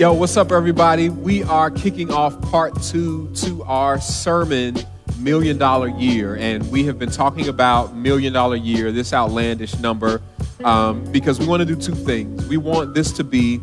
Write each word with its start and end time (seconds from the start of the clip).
Yo, 0.00 0.14
what's 0.14 0.38
up, 0.38 0.50
everybody? 0.50 1.10
We 1.10 1.42
are 1.42 1.70
kicking 1.70 2.10
off 2.10 2.40
part 2.50 2.72
two 2.84 3.30
to 3.34 3.62
our 3.64 4.00
sermon, 4.00 4.74
Million 5.18 5.58
Dollar 5.58 5.88
Year. 5.88 6.36
And 6.36 6.66
we 6.70 6.84
have 6.86 6.98
been 6.98 7.10
talking 7.10 7.48
about 7.48 7.94
Million 7.94 8.32
Dollar 8.32 8.56
Year, 8.56 8.92
this 8.92 9.12
outlandish 9.12 9.78
number 9.78 10.22
um, 10.64 11.04
because 11.12 11.38
we 11.38 11.46
want 11.46 11.60
to 11.60 11.66
do 11.66 11.76
two 11.76 11.94
things. 11.94 12.46
We 12.48 12.56
want 12.56 12.94
this 12.94 13.12
to 13.12 13.24
be 13.24 13.60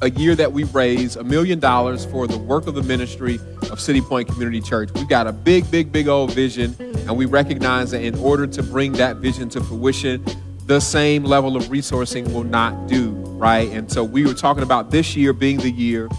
a 0.00 0.10
year 0.10 0.36
that 0.36 0.52
we 0.52 0.62
raise 0.62 1.16
a 1.16 1.24
million 1.24 1.58
dollars 1.58 2.04
for 2.04 2.28
the 2.28 2.38
work 2.38 2.68
of 2.68 2.76
the 2.76 2.84
ministry 2.84 3.40
of 3.68 3.80
City 3.80 4.00
Point 4.00 4.28
Community 4.28 4.60
Church. 4.60 4.90
We've 4.94 5.08
got 5.08 5.26
a 5.26 5.32
big, 5.32 5.68
big, 5.72 5.90
big 5.90 6.06
old 6.06 6.32
vision, 6.34 6.76
and 6.78 7.16
we 7.16 7.26
recognize 7.26 7.90
that 7.90 8.02
in 8.02 8.14
order 8.20 8.46
to 8.46 8.62
bring 8.62 8.92
that 8.92 9.16
vision 9.16 9.48
to 9.48 9.60
fruition, 9.64 10.24
the 10.68 10.80
same 10.80 11.24
level 11.24 11.56
of 11.56 11.64
resourcing 11.64 12.30
will 12.30 12.44
not 12.44 12.88
do, 12.88 13.12
right? 13.38 13.70
And 13.70 13.90
so 13.90 14.04
we 14.04 14.26
were 14.26 14.34
talking 14.34 14.62
about 14.62 14.90
this 14.90 15.16
year 15.16 15.32
being 15.32 15.56
the 15.56 15.70
year 15.70 16.10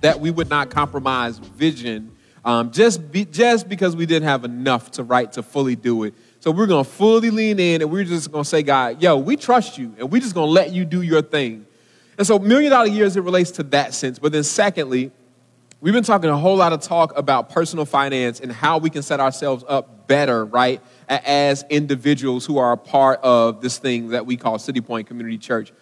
that 0.00 0.18
we 0.18 0.32
would 0.32 0.50
not 0.50 0.70
compromise 0.70 1.38
vision 1.38 2.10
um, 2.44 2.72
just, 2.72 3.12
be, 3.12 3.24
just 3.24 3.68
because 3.68 3.94
we 3.94 4.04
didn't 4.04 4.28
have 4.28 4.44
enough 4.44 4.90
to 4.92 5.04
write 5.04 5.32
to 5.32 5.42
fully 5.42 5.76
do 5.76 6.02
it. 6.02 6.14
So 6.40 6.50
we're 6.50 6.66
going 6.66 6.84
to 6.84 6.90
fully 6.90 7.30
lean 7.30 7.60
in 7.60 7.80
and 7.80 7.90
we're 7.90 8.04
just 8.04 8.30
going 8.32 8.42
to 8.42 8.48
say, 8.48 8.64
God, 8.64 9.00
yo, 9.00 9.18
we 9.18 9.36
trust 9.36 9.78
you 9.78 9.94
and 9.98 10.10
we're 10.10 10.20
just 10.20 10.34
going 10.34 10.48
to 10.48 10.52
let 10.52 10.72
you 10.72 10.84
do 10.84 11.02
your 11.02 11.22
thing. 11.22 11.64
And 12.18 12.26
so, 12.26 12.40
million 12.40 12.70
dollar 12.70 12.88
years, 12.88 13.16
it 13.16 13.20
relates 13.20 13.52
to 13.52 13.62
that 13.64 13.94
sense. 13.94 14.18
But 14.18 14.32
then, 14.32 14.42
secondly, 14.42 15.12
we've 15.80 15.94
been 15.94 16.04
talking 16.04 16.30
a 16.30 16.36
whole 16.36 16.56
lot 16.56 16.72
of 16.72 16.80
talk 16.80 17.16
about 17.16 17.50
personal 17.50 17.84
finance 17.84 18.40
and 18.40 18.50
how 18.50 18.78
we 18.78 18.90
can 18.90 19.02
set 19.02 19.20
ourselves 19.20 19.64
up 19.68 20.06
better, 20.06 20.44
right, 20.44 20.80
as 21.08 21.64
individuals 21.68 22.46
who 22.46 22.58
are 22.58 22.72
a 22.72 22.76
part 22.76 23.20
of 23.22 23.60
this 23.60 23.78
thing 23.78 24.08
that 24.08 24.26
we 24.26 24.36
call 24.36 24.58
City 24.58 24.80
Point 24.80 25.06
Community 25.06 25.38
Church. 25.38 25.72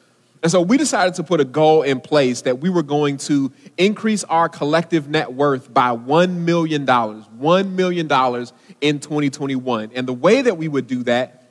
And 0.43 0.51
so 0.51 0.61
we 0.61 0.77
decided 0.77 1.15
to 1.15 1.23
put 1.23 1.41
a 1.41 1.45
goal 1.45 1.83
in 1.83 2.01
place 2.01 2.43
that 2.43 2.59
we 2.59 2.69
were 2.69 2.83
going 2.83 3.17
to 3.19 3.51
increase 3.79 4.25
our 4.25 4.49
collective 4.49 5.09
net 5.09 5.33
worth 5.33 5.73
by 5.73 5.97
$1 5.97 6.37
million, 6.37 6.85
$1 6.85 7.71
million 7.71 8.07
in 8.83 9.01
2021. 9.01 9.91
And 9.95 10.07
the 10.07 10.13
way 10.13 10.43
that 10.43 10.59
we 10.59 10.69
would 10.69 10.87
do 10.87 11.03
that 11.05 11.45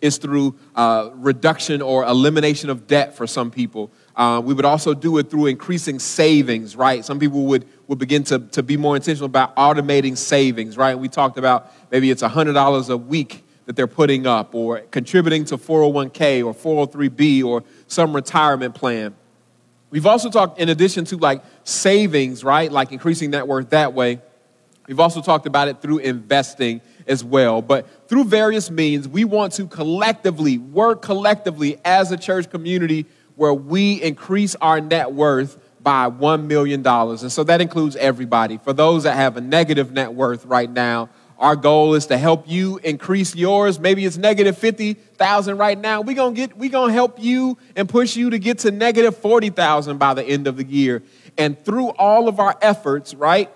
is 0.00 0.18
through 0.18 0.56
uh, 0.76 1.10
reduction 1.14 1.82
or 1.82 2.04
elimination 2.04 2.70
of 2.70 2.86
debt 2.86 3.16
for 3.16 3.26
some 3.26 3.50
people. 3.50 3.90
Uh, 4.14 4.42
we 4.44 4.52
would 4.52 4.64
also 4.64 4.92
do 4.92 5.16
it 5.18 5.30
through 5.30 5.46
increasing 5.46 5.98
savings, 5.98 6.76
right? 6.76 7.04
Some 7.04 7.18
people 7.18 7.46
would, 7.46 7.66
would 7.88 7.98
begin 7.98 8.24
to, 8.24 8.40
to 8.40 8.62
be 8.62 8.76
more 8.76 8.94
intentional 8.94 9.26
about 9.26 9.56
automating 9.56 10.16
savings, 10.16 10.76
right? 10.76 10.98
We 10.98 11.08
talked 11.08 11.38
about 11.38 11.72
maybe 11.90 12.10
it's 12.10 12.22
$100 12.22 12.90
a 12.90 12.96
week 12.96 13.44
that 13.66 13.76
they're 13.76 13.86
putting 13.86 14.26
up 14.26 14.54
or 14.54 14.80
contributing 14.90 15.44
to 15.46 15.56
401k 15.56 16.44
or 16.44 16.54
403b 16.54 17.44
or 17.44 17.64
some 17.86 18.14
retirement 18.14 18.74
plan. 18.74 19.14
We've 19.90 20.06
also 20.06 20.30
talked, 20.30 20.58
in 20.58 20.68
addition 20.68 21.04
to 21.06 21.16
like 21.16 21.42
savings, 21.64 22.44
right? 22.44 22.70
Like 22.70 22.92
increasing 22.92 23.30
net 23.30 23.46
worth 23.46 23.70
that 23.70 23.94
way. 23.94 24.20
We've 24.88 25.00
also 25.00 25.22
talked 25.22 25.46
about 25.46 25.68
it 25.68 25.80
through 25.80 25.98
investing 25.98 26.80
as 27.06 27.22
well. 27.22 27.62
But 27.62 28.08
through 28.08 28.24
various 28.24 28.70
means, 28.70 29.06
we 29.06 29.24
want 29.24 29.52
to 29.54 29.66
collectively 29.66 30.58
work 30.58 31.02
collectively 31.02 31.78
as 31.84 32.10
a 32.10 32.16
church 32.16 32.50
community 32.50 33.06
where 33.36 33.54
we 33.54 34.02
increase 34.02 34.54
our 34.56 34.80
net 34.80 35.12
worth 35.12 35.58
by 35.82 36.08
$1 36.08 36.46
million. 36.46 36.86
And 36.86 37.32
so 37.32 37.44
that 37.44 37.60
includes 37.60 37.96
everybody. 37.96 38.58
For 38.58 38.72
those 38.72 39.02
that 39.02 39.16
have 39.16 39.36
a 39.36 39.40
negative 39.40 39.92
net 39.92 40.14
worth 40.14 40.44
right 40.44 40.70
now, 40.70 41.08
our 41.38 41.56
goal 41.56 41.94
is 41.94 42.06
to 42.06 42.16
help 42.16 42.48
you 42.48 42.78
increase 42.84 43.34
yours. 43.34 43.80
Maybe 43.80 44.04
it's 44.04 44.16
negative 44.16 44.56
50,000 44.56 45.58
right 45.58 45.76
now. 45.76 46.00
We're 46.00 46.14
going 46.14 46.34
to 46.34 46.40
get 46.40 46.56
we're 46.56 46.70
going 46.70 46.90
to 46.90 46.94
help 46.94 47.18
you 47.18 47.58
and 47.74 47.88
push 47.88 48.14
you 48.14 48.30
to 48.30 48.38
get 48.38 48.60
to 48.60 48.70
negative 48.70 49.16
40,000 49.16 49.98
by 49.98 50.14
the 50.14 50.22
end 50.22 50.46
of 50.46 50.56
the 50.56 50.64
year. 50.64 51.02
And 51.36 51.62
through 51.64 51.88
all 51.88 52.28
of 52.28 52.38
our 52.38 52.56
efforts, 52.62 53.12
right? 53.12 53.50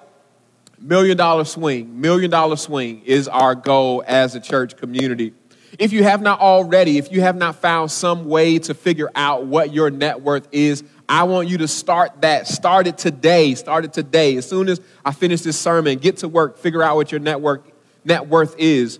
Million 0.80 1.16
dollar 1.16 1.44
swing, 1.44 2.00
million 2.00 2.28
dollar 2.28 2.56
swing 2.56 3.02
is 3.04 3.28
our 3.28 3.54
goal 3.54 4.02
as 4.06 4.34
a 4.34 4.40
church 4.40 4.76
community. 4.76 5.32
If 5.78 5.92
you 5.92 6.02
have 6.04 6.22
not 6.22 6.40
already, 6.40 6.98
if 6.98 7.12
you 7.12 7.20
have 7.20 7.36
not 7.36 7.56
found 7.56 7.90
some 7.90 8.26
way 8.26 8.58
to 8.60 8.74
figure 8.74 9.10
out 9.14 9.46
what 9.46 9.72
your 9.72 9.90
net 9.90 10.22
worth 10.22 10.48
is, 10.52 10.82
I 11.08 11.24
want 11.24 11.48
you 11.48 11.58
to 11.58 11.68
start 11.68 12.22
that. 12.22 12.46
Start 12.46 12.86
it 12.86 12.98
today. 12.98 13.54
Start 13.54 13.84
it 13.84 13.92
today. 13.92 14.36
As 14.36 14.48
soon 14.48 14.68
as 14.68 14.80
I 15.04 15.12
finish 15.12 15.42
this 15.42 15.58
sermon, 15.58 15.98
get 15.98 16.18
to 16.18 16.28
work, 16.28 16.58
figure 16.58 16.82
out 16.82 16.96
what 16.96 17.12
your 17.12 17.20
network 17.20 17.66
net 18.04 18.26
worth 18.28 18.54
is. 18.58 18.98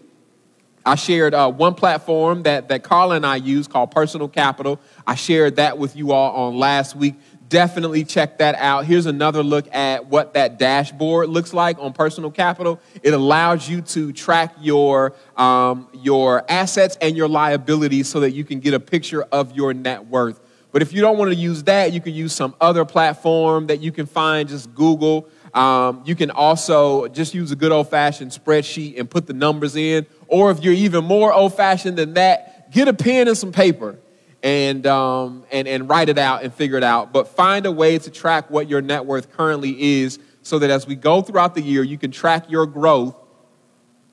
I 0.85 0.95
shared 0.95 1.35
uh, 1.35 1.51
one 1.51 1.75
platform 1.75 2.45
that, 2.45 2.69
that 2.69 2.85
Carla 2.85 3.17
and 3.17 3.27
I 3.27 3.37
use 3.37 3.67
called 3.67 3.91
Personal 3.91 4.29
Capital. 4.29 4.79
I 5.05 5.17
shared 5.17 5.57
that 5.57 5.79
with 5.79 5.97
you 5.97 6.13
all 6.13 6.47
on 6.47 6.59
last 6.59 6.95
week. 6.95 7.17
Definitely 7.49 8.05
check 8.05 8.39
that 8.39 8.55
out. 8.57 8.87
Here's 8.87 9.07
another 9.07 9.43
look 9.43 9.73
at 9.75 10.07
what 10.07 10.35
that 10.35 10.59
dashboard 10.59 11.29
looks 11.29 11.53
like 11.53 11.79
on 11.79 11.93
Personal 11.93 12.31
Capital. 12.31 12.81
It 13.03 13.15
allows 13.15 13.69
you 13.69 13.83
to 13.83 14.13
track 14.13 14.55
your, 14.61 15.15
um, 15.37 15.89
your 15.93 16.45
assets 16.51 16.97
and 17.01 17.17
your 17.17 17.29
liabilities 17.29 18.09
so 18.09 18.21
that 18.21 18.33
you 18.33 18.45
can 18.45 18.61
get 18.61 18.75
a 18.75 18.81
picture 18.81 19.23
of 19.23 19.55
your 19.55 19.75
net 19.75 20.07
worth. 20.07 20.41
But 20.73 20.83
if 20.83 20.93
you 20.93 21.01
don't 21.01 21.19
want 21.19 21.31
to 21.31 21.37
use 21.37 21.63
that, 21.65 21.93
you 21.93 22.01
can 22.01 22.15
use 22.15 22.35
some 22.35 22.55
other 22.61 22.85
platform 22.85 23.69
that 23.69 23.81
you 23.81 23.93
can 23.93 24.07
find. 24.07 24.49
Just 24.49 24.75
Google 24.75 25.29
um, 25.57 26.03
you 26.05 26.15
can 26.15 26.31
also 26.31 27.09
just 27.09 27.33
use 27.33 27.51
a 27.51 27.57
good 27.57 27.73
old 27.73 27.89
fashioned 27.89 28.31
spreadsheet 28.31 29.01
and 29.01 29.09
put 29.09 29.27
the 29.27 29.33
numbers 29.33 29.75
in. 29.75 30.07
Or 30.29 30.51
if 30.51 30.63
you're 30.63 30.75
even 30.75 31.05
more 31.05 31.33
old 31.33 31.57
fashioned 31.57 31.97
than 31.97 32.13
that, 32.15 32.71
get 32.71 32.89
a 32.89 32.93
pen 32.93 33.27
and 33.27 33.37
some 33.37 33.53
paper 33.53 33.99
and, 34.47 34.87
um, 34.87 35.45
and, 35.51 35.67
and 35.67 35.89
write 35.89 36.09
it 36.09 36.19
out 36.19 36.45
and 36.45 36.55
figure 36.55 36.77
it 36.77 36.85
out. 36.85 37.13
But 37.13 37.27
find 37.27 37.67
a 37.67 37.73
way 37.73 37.99
to 37.99 38.11
track 38.13 38.49
what 38.49 38.69
your 38.69 38.81
net 38.81 39.05
worth 39.05 39.33
currently 39.33 40.03
is 40.03 40.21
so 40.43 40.61
that 40.61 40.71
as 40.71 40.87
we 40.87 40.95
go 40.95 41.21
throughout 41.21 41.57
the 41.57 41.63
year, 41.63 41.83
you 41.83 41.99
can 41.99 42.13
track 42.13 42.49
your 42.49 42.65
growth 42.65 43.17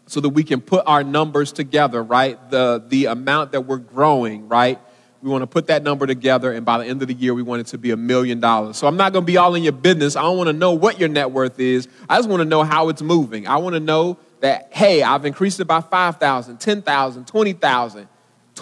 so 0.07 0.19
that 0.21 0.29
we 0.29 0.43
can 0.43 0.59
put 0.59 0.87
our 0.87 1.03
numbers 1.03 1.51
together, 1.51 2.01
right? 2.01 2.49
The, 2.49 2.83
the 2.87 3.05
amount 3.05 3.51
that 3.51 3.61
we're 3.61 3.77
growing, 3.77 4.49
right? 4.49 4.79
We 5.21 5.29
want 5.29 5.43
to 5.43 5.47
put 5.47 5.67
that 5.67 5.83
number 5.83 6.07
together, 6.07 6.51
and 6.51 6.65
by 6.65 6.79
the 6.79 6.85
end 6.85 7.03
of 7.03 7.09
the 7.09 7.13
year, 7.13 7.35
we 7.35 7.43
want 7.43 7.61
it 7.61 7.67
to 7.67 7.77
be 7.77 7.91
a 7.91 7.97
million 7.97 8.39
dollars. 8.39 8.75
So 8.77 8.87
I'm 8.87 8.97
not 8.97 9.13
going 9.13 9.23
to 9.23 9.27
be 9.27 9.37
all 9.37 9.53
in 9.53 9.61
your 9.61 9.71
business. 9.71 10.15
I 10.15 10.23
don't 10.23 10.37
want 10.37 10.47
to 10.47 10.53
know 10.53 10.71
what 10.71 10.99
your 10.99 11.09
net 11.09 11.29
worth 11.29 11.59
is. 11.59 11.87
I 12.09 12.17
just 12.17 12.27
want 12.27 12.41
to 12.41 12.45
know 12.45 12.63
how 12.63 12.89
it's 12.89 13.03
moving. 13.03 13.47
I 13.47 13.57
want 13.57 13.75
to 13.75 13.79
know 13.79 14.17
that, 14.39 14.69
hey, 14.71 15.03
I've 15.03 15.25
increased 15.25 15.59
it 15.59 15.65
by 15.65 15.81
5,000, 15.81 16.57
10,000, 16.57 17.27
20,000, 17.27 18.07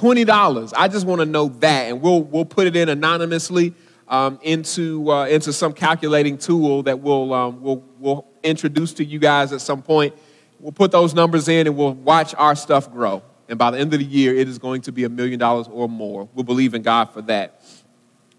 $20. 0.02 0.74
I 0.76 0.88
just 0.88 1.06
want 1.06 1.20
to 1.22 1.28
know 1.28 1.50
that, 1.60 1.90
and 1.90 2.02
we'll, 2.02 2.24
we'll 2.24 2.46
put 2.46 2.66
it 2.66 2.76
in 2.76 2.90
anonymously 2.90 3.76
um, 4.08 4.40
into, 4.42 5.12
uh, 5.12 5.28
into 5.28 5.54
some 5.54 5.74
calculating 5.74 6.40
tool 6.40 6.82
that 6.84 7.00
we'll, 7.00 7.32
um, 7.34 7.62
we'll, 7.62 7.84
we'll 8.00 8.26
introduce 8.42 8.94
to 8.94 9.06
you 9.06 9.20
guys 9.20 9.54
at 9.54 9.62
some 9.62 9.84
point. 9.84 10.16
We'll 10.60 10.72
put 10.72 10.92
those 10.92 11.14
numbers 11.14 11.48
in, 11.48 11.68
and 11.68 11.78
we'll 11.78 11.94
watch 11.94 12.34
our 12.36 12.56
stuff 12.56 12.92
grow. 12.92 13.22
And 13.48 13.60
by 13.60 13.70
the 13.70 13.78
end 13.78 13.94
of 13.94 14.00
the 14.00 14.06
year, 14.06 14.36
it 14.36 14.50
is 14.50 14.58
going 14.58 14.82
to 14.84 14.92
be 14.92 15.04
a 15.04 15.10
million 15.10 15.38
dollars 15.38 15.68
or 15.68 15.88
more. 15.88 16.28
We'll 16.34 16.46
believe 16.46 16.74
in 16.74 16.82
God 16.82 17.14
for 17.14 17.22
that. 17.24 17.62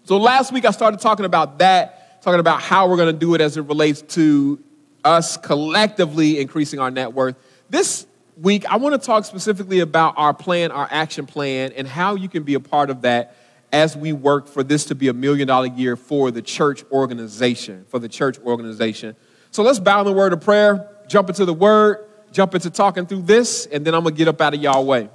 So 0.03 0.17
last 0.17 0.51
week, 0.51 0.65
I 0.65 0.71
started 0.71 0.99
talking 0.99 1.25
about 1.25 1.59
that, 1.59 2.21
talking 2.21 2.41
about 2.41 2.61
how 2.61 2.89
we're 2.89 2.97
going 2.97 3.13
to 3.13 3.19
do 3.19 3.35
it 3.35 3.41
as 3.41 3.55
it 3.55 3.61
relates 3.61 4.01
to 4.15 4.61
us 5.05 5.37
collectively 5.37 6.41
increasing 6.41 6.79
our 6.79 6.91
net 6.91 7.13
worth. 7.13 7.37
This 7.69 8.05
week, 8.37 8.65
I 8.65 8.77
want 8.77 8.99
to 8.99 9.05
talk 9.05 9.25
specifically 9.25 9.79
about 9.79 10.15
our 10.17 10.33
plan, 10.33 10.71
our 10.71 10.87
action 10.89 11.25
plan, 11.25 11.73
and 11.75 11.87
how 11.87 12.15
you 12.15 12.29
can 12.29 12.43
be 12.43 12.53
a 12.53 12.59
part 12.59 12.89
of 12.89 13.01
that 13.01 13.35
as 13.71 13.97
we 13.97 14.13
work 14.13 14.47
for 14.47 14.63
this 14.63 14.85
to 14.85 14.95
be 14.95 15.07
a 15.07 15.13
million 15.13 15.47
dollar 15.47 15.67
year 15.67 15.95
for 15.95 16.31
the 16.31 16.41
church 16.41 16.83
organization, 16.91 17.85
for 17.89 17.99
the 17.99 18.09
church 18.09 18.39
organization. 18.39 19.15
So 19.51 19.63
let's 19.63 19.79
bow 19.79 20.01
in 20.01 20.05
the 20.05 20.13
word 20.13 20.33
of 20.33 20.41
prayer, 20.41 20.89
jump 21.07 21.29
into 21.29 21.45
the 21.45 21.53
word 21.53 22.05
jump 22.33 22.55
into 22.55 22.69
talking 22.69 23.05
through 23.05 23.21
this, 23.21 23.67
and 23.67 23.85
then 23.85 23.93
I'm 23.93 24.03
to 24.03 24.11
get 24.11 24.27
up 24.27 24.41
out 24.41 24.53
of 24.53 24.61
y'all 24.61 24.85
way. 24.85 25.09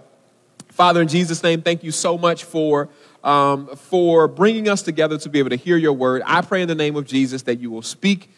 Father, 0.70 1.02
in 1.02 1.08
Jesus' 1.08 1.42
name, 1.42 1.60
thank 1.60 1.82
you 1.82 1.90
so 1.90 2.16
much 2.16 2.44
for, 2.44 2.88
um, 3.24 3.74
for 3.74 4.28
bringing 4.28 4.68
us 4.68 4.82
together 4.82 5.18
to 5.18 5.28
be 5.28 5.40
able 5.40 5.50
to 5.50 5.56
hear 5.56 5.76
your 5.76 5.92
word. 5.92 6.22
I 6.24 6.40
pray 6.40 6.62
in 6.62 6.68
the 6.68 6.76
name 6.76 6.94
of 6.94 7.04
Jesus 7.06 7.42
that 7.42 7.58
you 7.58 7.70
will 7.70 7.82
speak 7.82 8.30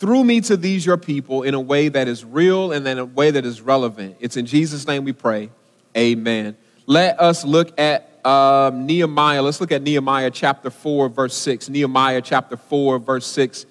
through 0.00 0.24
me 0.24 0.40
to 0.40 0.56
these 0.56 0.84
your 0.84 0.96
people 0.96 1.42
in 1.42 1.52
a 1.52 1.60
way 1.60 1.90
that 1.90 2.08
is 2.08 2.24
real 2.24 2.72
and 2.72 2.88
in 2.88 2.98
a 2.98 3.04
way 3.04 3.30
that 3.30 3.44
is 3.44 3.60
relevant. 3.60 4.16
It's 4.18 4.38
in 4.38 4.46
Jesus' 4.46 4.86
name 4.86 5.04
we 5.04 5.12
pray. 5.12 5.50
Amen. 5.96 6.56
let 6.86 7.20
us 7.20 7.44
look 7.44 7.78
at 7.78 8.10
uh, 8.24 8.70
Nehemiah. 8.72 9.42
Let's 9.42 9.60
look 9.60 9.72
at 9.72 9.82
Nehemiah 9.82 10.30
chapter 10.30 10.70
4, 10.70 11.08
verse 11.10 11.36
6. 11.36 11.68
Nehemiah 11.68 12.22
chapter 12.22 12.56
4, 12.56 12.98
verse 12.98 13.26
6. 13.26 13.66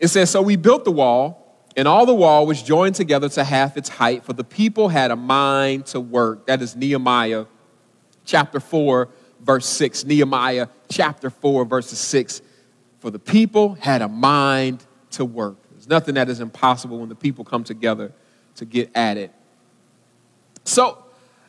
It 0.00 0.08
says, 0.08 0.30
So 0.30 0.42
we 0.42 0.56
built 0.56 0.84
the 0.84 0.90
wall, 0.90 1.56
and 1.76 1.86
all 1.86 2.04
the 2.04 2.14
wall 2.14 2.46
was 2.46 2.62
joined 2.62 2.96
together 2.96 3.28
to 3.30 3.44
half 3.44 3.76
its 3.76 3.88
height, 3.88 4.24
for 4.24 4.32
the 4.32 4.44
people 4.44 4.88
had 4.88 5.10
a 5.10 5.16
mind 5.16 5.86
to 5.86 6.00
work. 6.00 6.46
That 6.46 6.62
is 6.62 6.74
Nehemiah 6.74 7.44
chapter 8.24 8.58
4, 8.58 9.08
verse 9.40 9.66
6. 9.66 10.04
Nehemiah 10.04 10.66
chapter 10.88 11.30
4, 11.30 11.64
verses 11.64 11.98
6. 12.00 12.42
For 12.98 13.10
the 13.10 13.18
people 13.18 13.74
had 13.74 14.02
a 14.02 14.08
mind 14.08 14.84
to 15.12 15.24
work. 15.24 15.56
There's 15.70 15.88
nothing 15.88 16.14
that 16.14 16.28
is 16.28 16.40
impossible 16.40 16.98
when 16.98 17.08
the 17.08 17.14
people 17.14 17.44
come 17.44 17.64
together 17.64 18.12
to 18.56 18.64
get 18.64 18.90
at 18.94 19.16
it. 19.16 19.32
So, 20.64 21.02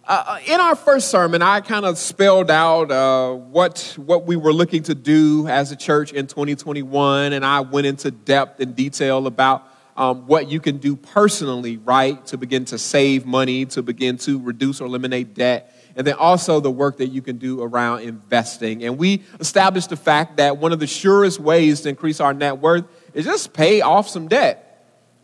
uh, 0.06 0.40
in 0.46 0.60
our 0.60 0.76
first 0.76 1.10
sermon, 1.10 1.42
I 1.42 1.62
kind 1.62 1.86
of 1.86 1.98
spelled 1.98 2.52
out 2.52 2.92
uh, 2.92 3.34
what, 3.34 3.94
what 3.96 4.26
we 4.26 4.36
were 4.36 4.52
looking 4.52 4.84
to 4.84 4.96
do 4.96 5.48
as 5.48 5.72
a 5.72 5.78
church 5.78 6.12
in 6.12 6.28
2021, 6.28 7.32
and 7.32 7.46
I 7.46 7.62
went 7.62 7.88
into 7.88 8.12
depth 8.12 8.60
and 8.60 8.76
detail 8.76 9.28
about 9.28 9.66
um, 9.96 10.28
what 10.28 10.50
you 10.50 10.60
can 10.60 10.78
do 10.78 10.96
personally, 10.96 11.78
right, 11.78 12.26
to 12.28 12.38
begin 12.38 12.66
to 12.66 12.78
save 12.78 13.26
money, 13.26 13.66
to 13.68 13.82
begin 13.82 14.18
to 14.20 14.40
reduce 14.40 14.82
or 14.82 14.86
eliminate 14.86 15.36
debt, 15.36 15.74
and 15.96 16.06
then 16.06 16.16
also 16.16 16.60
the 16.60 16.72
work 16.72 16.98
that 16.98 17.08
you 17.08 17.22
can 17.22 17.38
do 17.38 17.62
around 17.62 18.02
investing. 18.02 18.84
And 18.84 18.98
we 18.98 19.24
established 19.40 19.90
the 19.90 19.96
fact 19.96 20.38
that 20.38 20.58
one 20.58 20.74
of 20.74 20.80
the 20.80 20.88
surest 20.88 21.40
ways 21.40 21.82
to 21.82 21.90
increase 21.90 22.20
our 22.20 22.34
net 22.34 22.58
worth 22.58 22.86
is 23.14 23.26
just 23.26 23.54
pay 23.54 23.82
off 23.82 24.10
some 24.10 24.28
debt 24.28 24.64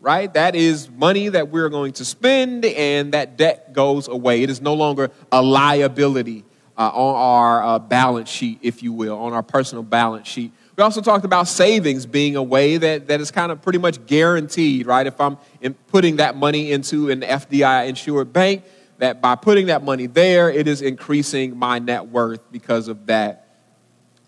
right? 0.00 0.32
That 0.32 0.54
is 0.54 0.88
money 0.88 1.28
that 1.28 1.48
we're 1.50 1.68
going 1.68 1.92
to 1.94 2.04
spend, 2.04 2.64
and 2.64 3.12
that 3.12 3.36
debt 3.36 3.72
goes 3.72 4.08
away. 4.08 4.42
It 4.42 4.50
is 4.50 4.60
no 4.60 4.74
longer 4.74 5.10
a 5.30 5.42
liability 5.42 6.44
uh, 6.76 6.88
on 6.88 7.14
our 7.14 7.62
uh, 7.62 7.78
balance 7.78 8.30
sheet, 8.30 8.58
if 8.62 8.82
you 8.82 8.92
will, 8.92 9.18
on 9.18 9.32
our 9.32 9.42
personal 9.42 9.82
balance 9.82 10.26
sheet. 10.26 10.52
We 10.76 10.82
also 10.82 11.02
talked 11.02 11.26
about 11.26 11.46
savings 11.46 12.06
being 12.06 12.36
a 12.36 12.42
way 12.42 12.78
that, 12.78 13.08
that 13.08 13.20
is 13.20 13.30
kind 13.30 13.52
of 13.52 13.60
pretty 13.60 13.78
much 13.78 14.06
guaranteed, 14.06 14.86
right? 14.86 15.06
If 15.06 15.20
I'm 15.20 15.36
putting 15.88 16.16
that 16.16 16.36
money 16.36 16.72
into 16.72 17.10
an 17.10 17.20
FDIC 17.20 17.88
insured 17.88 18.32
bank, 18.32 18.64
that 18.96 19.20
by 19.20 19.34
putting 19.34 19.66
that 19.66 19.82
money 19.82 20.06
there, 20.06 20.50
it 20.50 20.66
is 20.66 20.80
increasing 20.80 21.56
my 21.56 21.78
net 21.78 22.06
worth 22.06 22.40
because 22.50 22.88
of 22.88 23.06
that. 23.06 23.46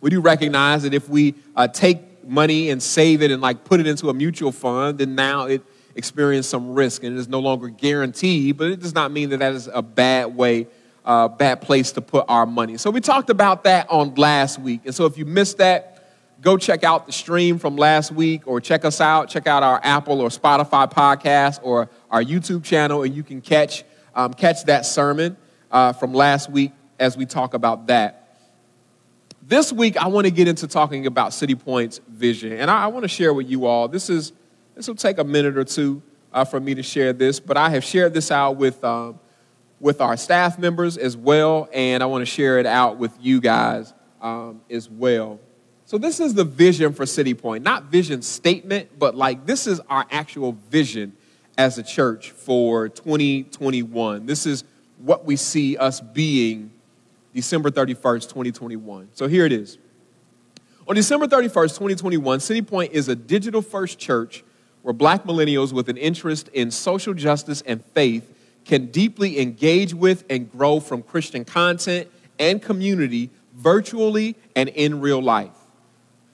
We 0.02 0.10
do 0.10 0.20
recognize 0.20 0.82
that 0.82 0.92
if 0.92 1.08
we 1.08 1.34
uh, 1.56 1.68
take 1.68 2.11
money 2.24 2.70
and 2.70 2.82
save 2.82 3.22
it 3.22 3.30
and 3.30 3.40
like 3.42 3.64
put 3.64 3.80
it 3.80 3.86
into 3.86 4.08
a 4.08 4.14
mutual 4.14 4.52
fund, 4.52 4.98
then 4.98 5.14
now 5.14 5.46
it 5.46 5.62
experienced 5.94 6.50
some 6.50 6.72
risk 6.74 7.02
and 7.04 7.16
it 7.16 7.20
is 7.20 7.28
no 7.28 7.40
longer 7.40 7.68
guaranteed, 7.68 8.56
but 8.56 8.70
it 8.70 8.80
does 8.80 8.94
not 8.94 9.12
mean 9.12 9.30
that 9.30 9.38
that 9.38 9.52
is 9.52 9.68
a 9.72 9.82
bad 9.82 10.34
way, 10.34 10.66
uh, 11.04 11.28
bad 11.28 11.60
place 11.60 11.92
to 11.92 12.00
put 12.00 12.24
our 12.28 12.46
money. 12.46 12.76
So 12.76 12.90
we 12.90 13.00
talked 13.00 13.30
about 13.30 13.64
that 13.64 13.90
on 13.90 14.14
last 14.14 14.58
week. 14.58 14.82
And 14.84 14.94
so 14.94 15.06
if 15.06 15.18
you 15.18 15.24
missed 15.24 15.58
that, 15.58 16.10
go 16.40 16.56
check 16.56 16.82
out 16.82 17.06
the 17.06 17.12
stream 17.12 17.58
from 17.58 17.76
last 17.76 18.10
week 18.10 18.42
or 18.46 18.60
check 18.60 18.84
us 18.84 19.00
out. 19.00 19.28
Check 19.28 19.46
out 19.46 19.62
our 19.62 19.80
Apple 19.82 20.20
or 20.20 20.28
Spotify 20.28 20.90
podcast 20.90 21.60
or 21.62 21.88
our 22.10 22.22
YouTube 22.22 22.64
channel 22.64 23.02
and 23.02 23.14
you 23.14 23.22
can 23.22 23.40
catch, 23.40 23.84
um, 24.14 24.34
catch 24.34 24.64
that 24.64 24.86
sermon 24.86 25.36
uh, 25.70 25.92
from 25.92 26.12
last 26.12 26.50
week 26.50 26.72
as 26.98 27.16
we 27.16 27.26
talk 27.26 27.54
about 27.54 27.88
that. 27.88 28.21
This 29.44 29.72
week, 29.72 29.96
I 29.96 30.06
want 30.06 30.26
to 30.26 30.30
get 30.30 30.46
into 30.46 30.68
talking 30.68 31.06
about 31.06 31.34
City 31.34 31.56
Point's 31.56 32.00
vision. 32.08 32.52
And 32.52 32.70
I, 32.70 32.84
I 32.84 32.86
want 32.86 33.02
to 33.02 33.08
share 33.08 33.34
with 33.34 33.50
you 33.50 33.66
all, 33.66 33.88
this, 33.88 34.08
is, 34.08 34.32
this 34.76 34.86
will 34.86 34.94
take 34.94 35.18
a 35.18 35.24
minute 35.24 35.58
or 35.58 35.64
two 35.64 36.00
uh, 36.32 36.44
for 36.44 36.60
me 36.60 36.76
to 36.76 36.82
share 36.82 37.12
this, 37.12 37.40
but 37.40 37.56
I 37.56 37.70
have 37.70 37.82
shared 37.82 38.14
this 38.14 38.30
out 38.30 38.56
with, 38.56 38.82
um, 38.84 39.18
with 39.80 40.00
our 40.00 40.16
staff 40.16 40.60
members 40.60 40.96
as 40.96 41.16
well, 41.16 41.68
and 41.72 42.04
I 42.04 42.06
want 42.06 42.22
to 42.22 42.26
share 42.26 42.60
it 42.60 42.66
out 42.66 42.98
with 42.98 43.12
you 43.20 43.40
guys 43.40 43.92
um, 44.20 44.60
as 44.70 44.88
well. 44.88 45.40
So, 45.86 45.98
this 45.98 46.20
is 46.20 46.34
the 46.34 46.44
vision 46.44 46.92
for 46.92 47.04
City 47.04 47.34
Point. 47.34 47.64
Not 47.64 47.86
vision 47.86 48.22
statement, 48.22 48.96
but 48.96 49.16
like 49.16 49.44
this 49.44 49.66
is 49.66 49.80
our 49.90 50.06
actual 50.10 50.52
vision 50.70 51.14
as 51.58 51.76
a 51.78 51.82
church 51.82 52.30
for 52.30 52.88
2021. 52.88 54.24
This 54.24 54.46
is 54.46 54.62
what 54.98 55.26
we 55.26 55.34
see 55.34 55.76
us 55.76 56.00
being 56.00 56.70
December 57.34 57.70
31st, 57.70 58.28
2021. 58.28 59.08
So 59.12 59.26
here 59.26 59.46
it 59.46 59.52
is. 59.52 59.78
On 60.88 60.94
December 60.94 61.26
31st, 61.26 61.74
2021, 61.78 62.40
City 62.40 62.62
Point 62.62 62.92
is 62.92 63.08
a 63.08 63.14
digital 63.14 63.62
first 63.62 63.98
church 63.98 64.44
where 64.82 64.92
black 64.92 65.24
millennials 65.24 65.72
with 65.72 65.88
an 65.88 65.96
interest 65.96 66.48
in 66.48 66.70
social 66.70 67.14
justice 67.14 67.62
and 67.62 67.84
faith 67.84 68.28
can 68.64 68.86
deeply 68.86 69.40
engage 69.40 69.94
with 69.94 70.24
and 70.28 70.50
grow 70.50 70.80
from 70.80 71.02
Christian 71.02 71.44
content 71.44 72.08
and 72.38 72.60
community 72.60 73.30
virtually 73.54 74.36
and 74.56 74.68
in 74.70 75.00
real 75.00 75.22
life. 75.22 75.50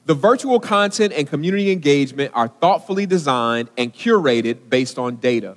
The 0.06 0.14
virtual 0.14 0.58
content 0.58 1.12
and 1.12 1.28
community 1.28 1.70
engagement 1.70 2.32
are 2.34 2.48
thoughtfully 2.48 3.04
designed 3.04 3.68
and 3.76 3.92
curated 3.92 4.70
based 4.70 4.98
on 4.98 5.16
data. 5.16 5.56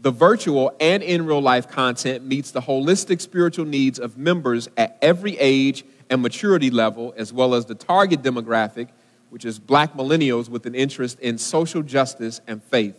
The 0.00 0.10
virtual 0.10 0.74
and 0.78 1.02
in 1.02 1.26
real 1.26 1.40
life 1.40 1.68
content 1.68 2.24
meets 2.24 2.50
the 2.50 2.60
holistic 2.60 3.20
spiritual 3.20 3.64
needs 3.64 3.98
of 3.98 4.18
members 4.18 4.68
at 4.76 4.98
every 5.00 5.38
age 5.38 5.84
and 6.10 6.22
maturity 6.22 6.70
level, 6.70 7.14
as 7.16 7.32
well 7.32 7.54
as 7.54 7.66
the 7.66 7.74
target 7.74 8.22
demographic, 8.22 8.88
which 9.30 9.44
is 9.44 9.58
black 9.58 9.94
millennials 9.94 10.48
with 10.48 10.66
an 10.66 10.74
interest 10.74 11.18
in 11.20 11.38
social 11.38 11.82
justice 11.82 12.40
and 12.46 12.62
faith. 12.62 12.94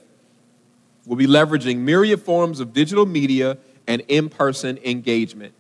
We'll 1.06 1.18
be 1.18 1.28
leveraging 1.28 1.78
myriad 1.78 2.22
forms 2.22 2.60
of 2.60 2.74
digital 2.74 3.06
media 3.06 3.58
and 3.88 4.02
in 4.08 4.28
person 4.28 4.78
engagement. 4.84 5.54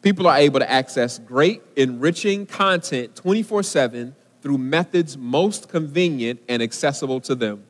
People 0.00 0.26
are 0.26 0.36
able 0.36 0.58
to 0.58 0.68
access 0.68 1.20
great, 1.20 1.62
enriching 1.76 2.46
content 2.46 3.14
24 3.14 3.62
7 3.62 4.16
through 4.42 4.58
methods 4.58 5.16
most 5.16 5.68
convenient 5.68 6.40
and 6.48 6.60
accessible 6.60 7.20
to 7.20 7.36
them. 7.36 7.64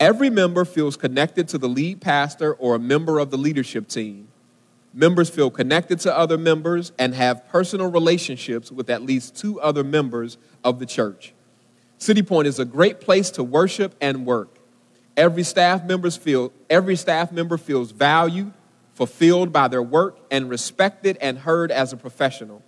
Every 0.00 0.30
member 0.30 0.64
feels 0.64 0.96
connected 0.96 1.46
to 1.48 1.58
the 1.58 1.68
lead 1.68 2.00
pastor 2.00 2.54
or 2.54 2.74
a 2.74 2.78
member 2.78 3.18
of 3.18 3.30
the 3.30 3.36
leadership 3.36 3.86
team. 3.86 4.28
Members 4.94 5.28
feel 5.28 5.50
connected 5.50 6.00
to 6.00 6.16
other 6.16 6.38
members 6.38 6.90
and 6.98 7.14
have 7.14 7.46
personal 7.48 7.90
relationships 7.90 8.72
with 8.72 8.88
at 8.88 9.02
least 9.02 9.36
two 9.36 9.60
other 9.60 9.84
members 9.84 10.38
of 10.64 10.78
the 10.78 10.86
church. 10.86 11.34
City 11.98 12.22
Point 12.22 12.48
is 12.48 12.58
a 12.58 12.64
great 12.64 12.98
place 13.00 13.30
to 13.32 13.44
worship 13.44 13.94
and 14.00 14.24
work. 14.24 14.58
Every 15.18 15.42
staff 15.42 15.84
members 15.84 16.16
feel 16.16 16.50
every 16.70 16.96
staff 16.96 17.30
member 17.30 17.58
feels 17.58 17.90
valued, 17.90 18.52
fulfilled 18.94 19.52
by 19.52 19.68
their 19.68 19.82
work 19.82 20.18
and 20.30 20.48
respected 20.48 21.18
and 21.20 21.38
heard 21.38 21.70
as 21.70 21.92
a 21.92 21.96
professional. 21.98 22.62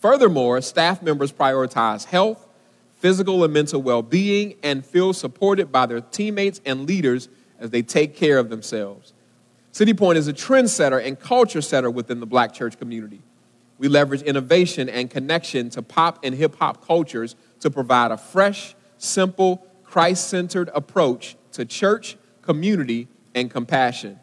Furthermore, 0.00 0.60
staff 0.60 1.02
members 1.02 1.30
prioritize 1.32 2.06
health, 2.06 2.48
physical 3.02 3.42
and 3.42 3.52
mental 3.52 3.82
well 3.82 4.00
being, 4.00 4.54
and 4.62 4.86
feel 4.86 5.12
supported 5.12 5.72
by 5.72 5.86
their 5.86 6.00
teammates 6.00 6.60
and 6.64 6.86
leaders 6.86 7.28
as 7.58 7.70
they 7.70 7.82
take 7.82 8.14
care 8.14 8.38
of 8.38 8.48
themselves. 8.48 9.12
City 9.72 9.92
Point 9.92 10.18
is 10.18 10.28
a 10.28 10.32
trendsetter 10.32 11.04
and 11.04 11.18
culture 11.18 11.60
setter 11.60 11.90
within 11.90 12.20
the 12.20 12.26
black 12.26 12.52
church 12.52 12.78
community. 12.78 13.20
We 13.78 13.88
leverage 13.88 14.22
innovation 14.22 14.88
and 14.88 15.10
connection 15.10 15.68
to 15.70 15.82
pop 15.82 16.20
and 16.22 16.32
hip 16.32 16.54
hop 16.60 16.86
cultures 16.86 17.34
to 17.58 17.70
provide 17.70 18.12
a 18.12 18.16
fresh, 18.16 18.76
simple, 18.98 19.66
Christ 19.82 20.28
centered 20.28 20.70
approach 20.72 21.34
to 21.52 21.64
church, 21.64 22.16
community, 22.40 23.08
and 23.34 23.50
compassion. 23.50 24.20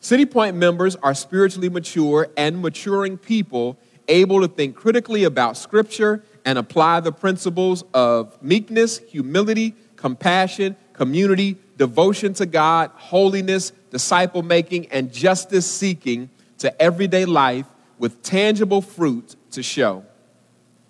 City 0.00 0.26
Point 0.26 0.56
members 0.56 0.96
are 0.96 1.14
spiritually 1.14 1.68
mature 1.68 2.28
and 2.36 2.60
maturing 2.60 3.18
people 3.18 3.78
able 4.10 4.42
to 4.42 4.48
think 4.48 4.76
critically 4.76 5.24
about 5.24 5.56
Scripture 5.56 6.22
and 6.44 6.58
apply 6.58 7.00
the 7.00 7.12
principles 7.12 7.84
of 7.94 8.42
meekness, 8.42 8.98
humility, 8.98 9.74
compassion, 9.96 10.76
community, 10.92 11.56
devotion 11.78 12.34
to 12.34 12.44
God, 12.44 12.90
holiness, 12.94 13.72
disciple 13.90 14.42
making, 14.42 14.86
and 14.88 15.12
justice 15.12 15.70
seeking 15.70 16.28
to 16.58 16.82
everyday 16.82 17.24
life 17.24 17.66
with 17.98 18.22
tangible 18.22 18.82
fruit 18.82 19.36
to 19.52 19.62
show. 19.62 20.04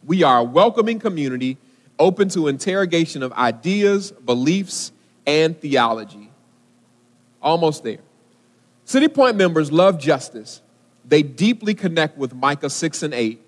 We 0.04 0.22
are 0.22 0.38
a 0.38 0.44
welcoming 0.44 0.98
community 0.98 1.58
open 1.98 2.28
to 2.30 2.48
interrogation 2.48 3.22
of 3.22 3.32
ideas, 3.34 4.10
beliefs, 4.10 4.90
and 5.26 5.58
theology. 5.60 6.30
Almost 7.42 7.84
there. 7.84 8.00
City 8.84 9.08
Point 9.08 9.36
members 9.36 9.70
love 9.70 10.00
justice. 10.00 10.62
They 11.04 11.22
deeply 11.22 11.74
connect 11.74 12.16
with 12.18 12.34
Micah 12.34 12.70
6 12.70 13.02
and 13.02 13.14
8 13.14 13.40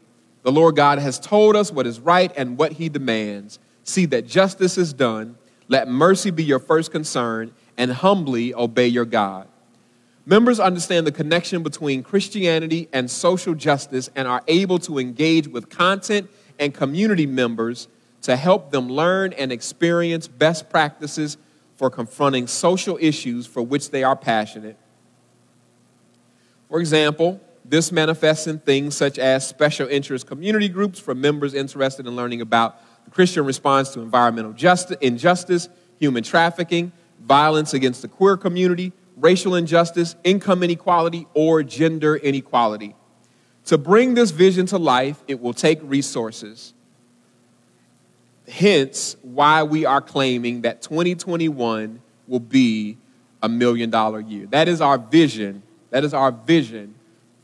the 0.42 0.52
Lord 0.52 0.74
God 0.74 0.98
has 0.98 1.18
told 1.18 1.54
us 1.54 1.70
what 1.70 1.86
is 1.86 2.00
right 2.00 2.32
and 2.36 2.58
what 2.58 2.72
he 2.72 2.88
demands. 2.88 3.58
See 3.84 4.06
that 4.06 4.26
justice 4.26 4.76
is 4.76 4.92
done. 4.92 5.36
Let 5.68 5.88
mercy 5.88 6.30
be 6.30 6.44
your 6.44 6.58
first 6.58 6.90
concern 6.90 7.52
and 7.78 7.92
humbly 7.92 8.52
obey 8.52 8.88
your 8.88 9.04
God. 9.04 9.48
Members 10.26 10.60
understand 10.60 11.06
the 11.06 11.12
connection 11.12 11.62
between 11.62 12.02
Christianity 12.02 12.88
and 12.92 13.10
social 13.10 13.54
justice 13.54 14.10
and 14.14 14.28
are 14.28 14.42
able 14.46 14.78
to 14.80 14.98
engage 14.98 15.48
with 15.48 15.68
content 15.68 16.28
and 16.58 16.74
community 16.74 17.26
members 17.26 17.88
to 18.22 18.36
help 18.36 18.70
them 18.70 18.88
learn 18.88 19.32
and 19.32 19.50
experience 19.50 20.28
best 20.28 20.70
practices 20.70 21.36
for 21.76 21.90
confronting 21.90 22.46
social 22.46 22.98
issues 23.00 23.46
for 23.46 23.62
which 23.62 23.90
they 23.90 24.04
are 24.04 24.14
passionate. 24.14 24.76
For 26.72 26.80
example, 26.80 27.38
This 27.66 27.92
manifests 27.92 28.46
in 28.46 28.58
things 28.60 28.96
such 28.96 29.18
as 29.18 29.46
special 29.46 29.86
interest 29.88 30.26
community 30.26 30.68
groups 30.70 30.98
for 30.98 31.14
members 31.14 31.52
interested 31.52 32.06
in 32.06 32.16
learning 32.16 32.40
about 32.40 32.80
the 33.04 33.10
Christian 33.10 33.44
response 33.44 33.90
to 33.90 34.00
environmental 34.00 34.54
justice, 34.54 34.96
injustice, 35.02 35.68
human 36.00 36.22
trafficking, 36.24 36.90
violence 37.20 37.74
against 37.74 38.00
the 38.00 38.08
queer 38.08 38.38
community, 38.38 38.92
racial 39.18 39.54
injustice, 39.54 40.16
income 40.24 40.62
inequality, 40.62 41.26
or 41.34 41.62
gender 41.62 42.16
inequality. 42.16 42.96
To 43.66 43.76
bring 43.76 44.14
this 44.14 44.30
vision 44.30 44.64
to 44.66 44.78
life, 44.78 45.22
it 45.28 45.40
will 45.40 45.54
take 45.54 45.78
resources. 45.82 46.72
Hence, 48.48 49.16
why 49.20 49.62
we 49.62 49.84
are 49.84 50.00
claiming 50.00 50.62
that 50.62 50.80
2021 50.80 52.00
will 52.26 52.40
be 52.40 52.96
a 53.42 53.48
million 53.48 53.90
dollar 53.90 54.20
year. 54.20 54.46
That 54.46 54.68
is 54.68 54.80
our 54.80 54.96
vision. 54.96 55.62
That 55.92 56.04
is 56.04 56.14
our 56.14 56.32
vision 56.32 56.94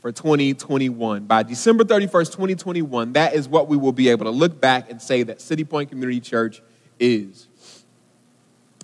for 0.01 0.11
2021. 0.11 1.25
By 1.25 1.43
December 1.43 1.83
31st, 1.83 2.31
2021, 2.31 3.13
that 3.13 3.35
is 3.35 3.47
what 3.47 3.67
we 3.67 3.77
will 3.77 3.91
be 3.91 4.09
able 4.09 4.25
to 4.25 4.31
look 4.31 4.59
back 4.59 4.89
and 4.89 4.99
say 4.99 5.21
that 5.23 5.39
City 5.39 5.63
Point 5.63 5.89
Community 5.89 6.19
Church 6.19 6.63
is. 6.99 7.47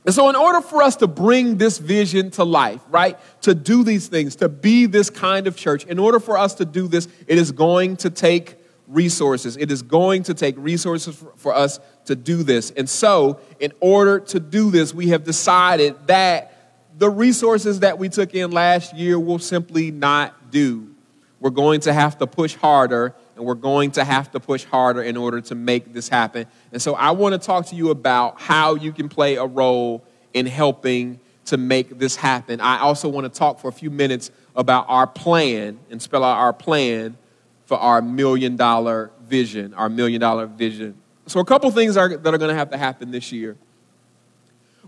And 0.05 0.13
so, 0.13 0.29
in 0.29 0.35
order 0.35 0.61
for 0.61 0.83
us 0.83 0.97
to 0.97 1.07
bring 1.07 1.57
this 1.57 1.79
vision 1.79 2.29
to 2.31 2.43
life, 2.43 2.81
right, 2.89 3.17
to 3.41 3.55
do 3.55 3.83
these 3.83 4.07
things, 4.07 4.35
to 4.35 4.47
be 4.47 4.85
this 4.85 5.09
kind 5.09 5.47
of 5.47 5.57
church, 5.57 5.83
in 5.85 5.97
order 5.97 6.19
for 6.19 6.37
us 6.37 6.53
to 6.55 6.65
do 6.65 6.87
this, 6.87 7.07
it 7.27 7.39
is 7.39 7.51
going 7.51 7.97
to 7.97 8.11
take 8.11 8.57
resources. 8.87 9.57
It 9.57 9.71
is 9.71 9.81
going 9.81 10.21
to 10.23 10.35
take 10.35 10.53
resources 10.59 11.15
for, 11.15 11.33
for 11.37 11.55
us 11.55 11.79
to 12.05 12.15
do 12.15 12.43
this. 12.43 12.69
And 12.69 12.87
so, 12.87 13.39
in 13.59 13.73
order 13.79 14.19
to 14.19 14.39
do 14.39 14.69
this, 14.69 14.93
we 14.93 15.07
have 15.07 15.23
decided 15.23 15.95
that 16.05 16.54
the 16.97 17.09
resources 17.09 17.81
that 17.81 17.97
we 17.97 18.09
took 18.09 18.33
in 18.33 18.51
last 18.51 18.93
year 18.95 19.19
will 19.19 19.39
simply 19.39 19.91
not 19.91 20.51
do. 20.51 20.89
We're 21.39 21.49
going 21.49 21.81
to 21.81 21.93
have 21.93 22.17
to 22.19 22.27
push 22.27 22.55
harder, 22.55 23.13
and 23.35 23.45
we're 23.45 23.55
going 23.55 23.91
to 23.91 24.03
have 24.03 24.31
to 24.31 24.39
push 24.39 24.63
harder 24.63 25.03
in 25.03 25.17
order 25.17 25.41
to 25.41 25.55
make 25.55 25.93
this 25.93 26.07
happen. 26.07 26.47
And 26.71 26.81
so, 26.81 26.95
I 26.95 27.11
want 27.11 27.33
to 27.33 27.39
talk 27.39 27.67
to 27.67 27.75
you 27.75 27.89
about 27.89 28.39
how 28.39 28.75
you 28.75 28.91
can 28.91 29.09
play 29.09 29.35
a 29.35 29.45
role 29.45 30.03
in 30.33 30.45
helping 30.45 31.19
to 31.45 31.57
make 31.57 31.99
this 31.99 32.15
happen. 32.15 32.61
I 32.61 32.79
also 32.79 33.09
want 33.09 33.31
to 33.31 33.37
talk 33.37 33.59
for 33.59 33.67
a 33.67 33.73
few 33.73 33.91
minutes 33.91 34.31
about 34.55 34.85
our 34.87 35.05
plan 35.05 35.77
and 35.91 36.01
spell 36.01 36.23
out 36.23 36.37
our 36.37 36.53
plan 36.53 37.17
for 37.65 37.77
our 37.77 38.01
million 38.01 38.55
dollar 38.55 39.11
vision, 39.27 39.73
our 39.73 39.89
million 39.89 40.21
dollar 40.21 40.45
vision. 40.45 40.95
So, 41.27 41.39
a 41.41 41.45
couple 41.45 41.69
things 41.71 41.97
are, 41.97 42.15
that 42.15 42.33
are 42.33 42.37
going 42.37 42.49
to 42.49 42.57
have 42.57 42.71
to 42.71 42.77
happen 42.77 43.11
this 43.11 43.31
year. 43.31 43.57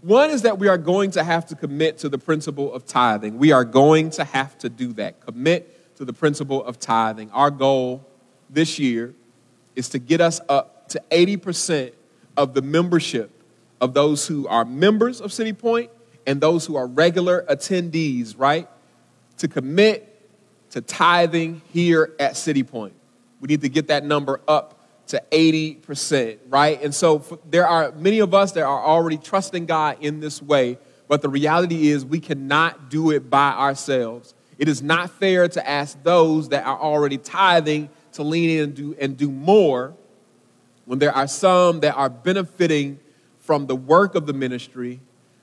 One 0.01 0.29
is 0.29 0.43
that 0.43 0.59
we 0.59 0.67
are 0.67 0.77
going 0.77 1.11
to 1.11 1.23
have 1.23 1.47
to 1.47 1.55
commit 1.55 1.99
to 1.99 2.09
the 2.09 2.17
principle 2.17 2.73
of 2.73 2.85
tithing. 2.85 3.37
We 3.37 3.51
are 3.51 3.65
going 3.65 4.11
to 4.11 4.23
have 4.23 4.57
to 4.59 4.69
do 4.69 4.93
that. 4.93 5.21
Commit 5.21 5.95
to 5.97 6.05
the 6.05 6.13
principle 6.13 6.63
of 6.63 6.79
tithing. 6.79 7.31
Our 7.31 7.51
goal 7.51 8.05
this 8.49 8.77
year 8.79 9.13
is 9.75 9.89
to 9.89 9.99
get 9.99 10.21
us 10.21 10.39
up 10.47 10.89
to 10.89 11.01
80% 11.11 11.93
of 12.35 12.53
the 12.53 12.61
membership 12.61 13.31
of 13.81 13.93
those 13.93 14.27
who 14.27 14.47
are 14.47 14.65
members 14.65 15.21
of 15.21 15.33
City 15.33 15.53
Point 15.53 15.89
and 16.25 16.39
those 16.39 16.65
who 16.65 16.75
are 16.75 16.87
regular 16.87 17.45
attendees, 17.49 18.35
right? 18.37 18.67
To 19.39 19.47
commit 19.47 20.13
to 20.71 20.81
tithing 20.81 21.61
here 21.73 22.13
at 22.19 22.37
City 22.37 22.63
Point. 22.63 22.93
We 23.39 23.47
need 23.47 23.61
to 23.61 23.69
get 23.69 23.87
that 23.87 24.03
number 24.03 24.41
up 24.47 24.76
to 25.07 25.23
80%, 25.31 26.37
right? 26.49 26.81
And 26.81 26.93
so 26.93 27.23
there 27.49 27.67
are 27.67 27.91
many 27.93 28.19
of 28.19 28.33
us 28.33 28.51
that 28.53 28.63
are 28.63 28.85
already 28.85 29.17
trusting 29.17 29.65
God 29.65 29.97
in 30.01 30.19
this 30.19 30.41
way, 30.41 30.77
but 31.07 31.21
the 31.21 31.29
reality 31.29 31.87
is 31.87 32.05
we 32.05 32.19
cannot 32.19 32.89
do 32.89 33.11
it 33.11 33.29
by 33.29 33.51
ourselves. 33.51 34.33
It 34.57 34.67
is 34.67 34.81
not 34.81 35.09
fair 35.11 35.47
to 35.47 35.69
ask 35.69 36.01
those 36.03 36.49
that 36.49 36.65
are 36.65 36.79
already 36.79 37.17
tithing 37.17 37.89
to 38.13 38.23
lean 38.23 38.49
in 38.49 38.63
and 38.63 38.75
do, 38.75 38.95
and 38.99 39.17
do 39.17 39.31
more 39.31 39.93
when 40.85 40.99
there 40.99 41.11
are 41.11 41.27
some 41.27 41.81
that 41.81 41.95
are 41.95 42.09
benefiting 42.09 42.99
from 43.39 43.67
the 43.67 43.75
work 43.75 44.15
of 44.15 44.25
the 44.25 44.33
ministry 44.33 44.99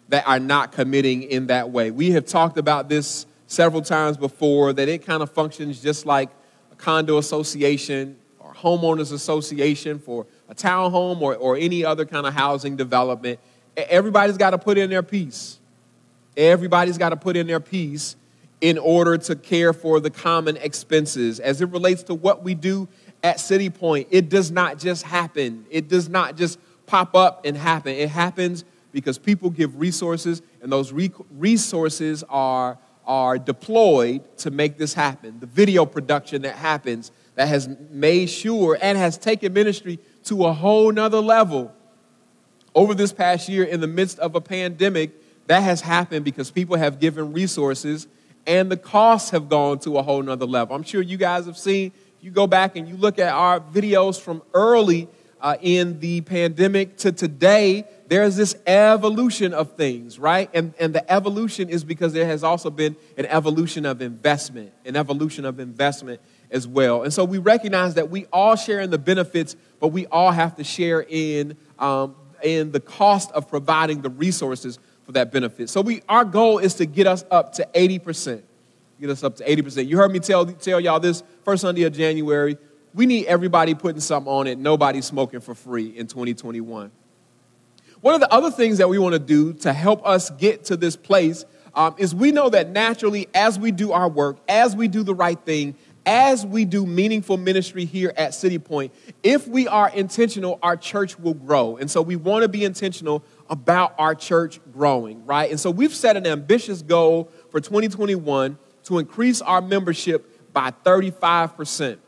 that 0.08 0.26
are 0.26 0.40
not 0.40 0.72
committing 0.72 1.22
in 1.22 1.46
that 1.46 1.70
way. 1.70 1.90
We 1.90 2.10
have 2.10 2.26
talked 2.26 2.58
about 2.58 2.88
this 2.88 3.26
several 3.46 3.82
times 3.82 4.16
before 4.16 4.72
that 4.72 4.88
it 4.88 5.06
kind 5.06 5.22
of 5.22 5.30
functions 5.30 5.80
just 5.80 6.04
like 6.04 6.28
a 6.72 6.74
condo 6.74 7.18
association 7.18 8.16
homeowners 8.64 9.12
association 9.12 9.98
for 9.98 10.26
a 10.48 10.54
townhome 10.54 11.20
or, 11.20 11.36
or 11.36 11.56
any 11.56 11.84
other 11.84 12.04
kind 12.04 12.26
of 12.26 12.34
housing 12.34 12.76
development, 12.76 13.38
everybody's 13.76 14.38
got 14.38 14.50
to 14.50 14.58
put 14.58 14.78
in 14.78 14.90
their 14.90 15.02
piece. 15.02 15.58
Everybody's 16.36 16.98
got 16.98 17.10
to 17.10 17.16
put 17.16 17.36
in 17.36 17.46
their 17.46 17.60
piece 17.60 18.16
in 18.60 18.78
order 18.78 19.18
to 19.18 19.36
care 19.36 19.72
for 19.72 20.00
the 20.00 20.10
common 20.10 20.56
expenses. 20.56 21.38
As 21.38 21.60
it 21.60 21.68
relates 21.68 22.02
to 22.04 22.14
what 22.14 22.42
we 22.42 22.54
do 22.54 22.88
at 23.22 23.38
City 23.38 23.70
Point, 23.70 24.08
it 24.10 24.28
does 24.28 24.50
not 24.50 24.78
just 24.78 25.02
happen. 25.02 25.66
It 25.70 25.88
does 25.88 26.08
not 26.08 26.36
just 26.36 26.58
pop 26.86 27.14
up 27.14 27.44
and 27.44 27.56
happen. 27.56 27.94
It 27.94 28.08
happens 28.08 28.64
because 28.92 29.18
people 29.18 29.50
give 29.50 29.78
resources, 29.78 30.40
and 30.62 30.70
those 30.70 30.92
re- 30.92 31.12
resources 31.32 32.22
are, 32.28 32.78
are 33.06 33.38
deployed 33.38 34.22
to 34.38 34.50
make 34.50 34.78
this 34.78 34.94
happen. 34.94 35.40
The 35.40 35.46
video 35.46 35.84
production 35.84 36.42
that 36.42 36.54
happens 36.54 37.10
that 37.34 37.48
has 37.48 37.68
made 37.90 38.30
sure 38.30 38.78
and 38.80 38.96
has 38.96 39.18
taken 39.18 39.52
ministry 39.52 39.98
to 40.24 40.46
a 40.46 40.52
whole 40.52 40.92
nother 40.92 41.20
level. 41.20 41.72
Over 42.74 42.94
this 42.94 43.12
past 43.12 43.48
year, 43.48 43.64
in 43.64 43.80
the 43.80 43.86
midst 43.86 44.18
of 44.18 44.34
a 44.34 44.40
pandemic, 44.40 45.12
that 45.46 45.62
has 45.62 45.80
happened 45.80 46.24
because 46.24 46.50
people 46.50 46.76
have 46.76 46.98
given 46.98 47.32
resources 47.32 48.08
and 48.46 48.70
the 48.70 48.76
costs 48.76 49.30
have 49.30 49.48
gone 49.48 49.78
to 49.80 49.98
a 49.98 50.02
whole 50.02 50.22
nother 50.22 50.46
level. 50.46 50.74
I'm 50.74 50.82
sure 50.82 51.02
you 51.02 51.16
guys 51.16 51.46
have 51.46 51.58
seen, 51.58 51.92
if 52.18 52.24
you 52.24 52.30
go 52.30 52.46
back 52.46 52.76
and 52.76 52.88
you 52.88 52.96
look 52.96 53.18
at 53.18 53.32
our 53.32 53.60
videos 53.60 54.20
from 54.20 54.42
early 54.52 55.08
uh, 55.40 55.56
in 55.60 56.00
the 56.00 56.22
pandemic 56.22 56.96
to 56.96 57.12
today, 57.12 57.84
there's 58.08 58.36
this 58.36 58.56
evolution 58.66 59.52
of 59.52 59.76
things, 59.76 60.18
right? 60.18 60.48
And, 60.54 60.74
and 60.78 60.94
the 60.94 61.10
evolution 61.10 61.68
is 61.68 61.84
because 61.84 62.12
there 62.12 62.26
has 62.26 62.42
also 62.42 62.70
been 62.70 62.96
an 63.16 63.26
evolution 63.26 63.84
of 63.86 64.00
investment, 64.00 64.72
an 64.84 64.96
evolution 64.96 65.44
of 65.44 65.60
investment 65.60 66.20
as 66.50 66.66
well. 66.66 67.02
And 67.02 67.12
so 67.12 67.24
we 67.24 67.38
recognize 67.38 67.94
that 67.94 68.10
we 68.10 68.26
all 68.32 68.56
share 68.56 68.80
in 68.80 68.90
the 68.90 68.98
benefits, 68.98 69.56
but 69.80 69.88
we 69.88 70.06
all 70.06 70.30
have 70.30 70.56
to 70.56 70.64
share 70.64 71.04
in, 71.08 71.56
um, 71.78 72.14
in 72.42 72.72
the 72.72 72.80
cost 72.80 73.30
of 73.32 73.48
providing 73.48 74.02
the 74.02 74.10
resources 74.10 74.78
for 75.04 75.12
that 75.12 75.32
benefit. 75.32 75.68
So 75.70 75.80
we, 75.80 76.02
our 76.08 76.24
goal 76.24 76.58
is 76.58 76.74
to 76.74 76.86
get 76.86 77.06
us 77.06 77.24
up 77.30 77.54
to 77.54 77.68
80%. 77.74 78.42
Get 79.00 79.10
us 79.10 79.22
up 79.22 79.36
to 79.36 79.44
80%. 79.44 79.86
You 79.86 79.96
heard 79.96 80.12
me 80.12 80.20
tell, 80.20 80.46
tell 80.46 80.80
y'all 80.80 81.00
this 81.00 81.22
first 81.44 81.62
Sunday 81.62 81.82
of 81.82 81.92
January. 81.92 82.56
We 82.94 83.06
need 83.06 83.26
everybody 83.26 83.74
putting 83.74 84.00
something 84.00 84.32
on 84.32 84.46
it, 84.46 84.58
nobody 84.58 85.00
smoking 85.00 85.40
for 85.40 85.54
free 85.54 85.88
in 85.88 86.06
2021. 86.06 86.90
One 88.00 88.14
of 88.14 88.20
the 88.20 88.32
other 88.32 88.50
things 88.50 88.78
that 88.78 88.88
we 88.88 88.98
want 88.98 89.14
to 89.14 89.18
do 89.18 89.54
to 89.54 89.72
help 89.72 90.06
us 90.06 90.30
get 90.30 90.64
to 90.66 90.76
this 90.76 90.94
place 90.94 91.44
um, 91.74 91.94
is 91.98 92.14
we 92.14 92.32
know 92.32 92.48
that 92.50 92.70
naturally, 92.70 93.28
as 93.34 93.58
we 93.58 93.72
do 93.72 93.92
our 93.92 94.08
work, 94.08 94.38
as 94.48 94.76
we 94.76 94.88
do 94.88 95.02
the 95.02 95.14
right 95.14 95.38
thing, 95.40 95.74
as 96.06 96.44
we 96.44 96.64
do 96.64 96.86
meaningful 96.86 97.36
ministry 97.36 97.84
here 97.84 98.12
at 98.16 98.34
City 98.34 98.58
Point, 98.58 98.92
if 99.22 99.48
we 99.48 99.66
are 99.68 99.88
intentional, 99.90 100.58
our 100.62 100.76
church 100.76 101.18
will 101.18 101.34
grow. 101.34 101.76
And 101.76 101.90
so 101.90 102.02
we 102.02 102.16
want 102.16 102.42
to 102.42 102.48
be 102.48 102.64
intentional 102.64 103.24
about 103.48 103.94
our 103.98 104.14
church 104.14 104.60
growing, 104.72 105.24
right? 105.26 105.50
And 105.50 105.58
so 105.58 105.70
we've 105.70 105.94
set 105.94 106.16
an 106.16 106.26
ambitious 106.26 106.82
goal 106.82 107.30
for 107.50 107.60
2021 107.60 108.58
to 108.84 108.98
increase 108.98 109.40
our 109.40 109.60
membership 109.60 110.52
by 110.52 110.72
35%. 110.84 111.98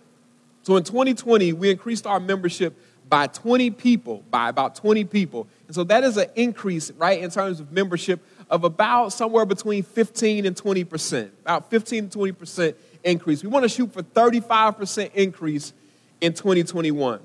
So 0.62 0.76
in 0.76 0.84
2020, 0.84 1.52
we 1.52 1.70
increased 1.70 2.06
our 2.06 2.20
membership 2.20 2.78
by 3.08 3.28
20 3.28 3.70
people, 3.70 4.24
by 4.30 4.48
about 4.48 4.74
20 4.74 5.04
people. 5.04 5.46
And 5.66 5.74
so 5.74 5.84
that 5.84 6.02
is 6.04 6.16
an 6.16 6.26
increase, 6.34 6.90
right, 6.92 7.20
in 7.20 7.30
terms 7.30 7.60
of 7.60 7.70
membership 7.72 8.20
of 8.50 8.64
about 8.64 9.12
somewhere 9.12 9.46
between 9.46 9.82
15 9.82 10.44
and 10.44 10.56
20%, 10.56 11.30
about 11.42 11.70
15 11.70 12.08
to 12.08 12.18
20% 12.18 12.74
increase. 13.06 13.42
We 13.42 13.48
want 13.48 13.62
to 13.62 13.68
shoot 13.68 13.92
for 13.92 14.02
35% 14.02 15.12
increase 15.14 15.72
in 16.20 16.32
2021. 16.34 17.20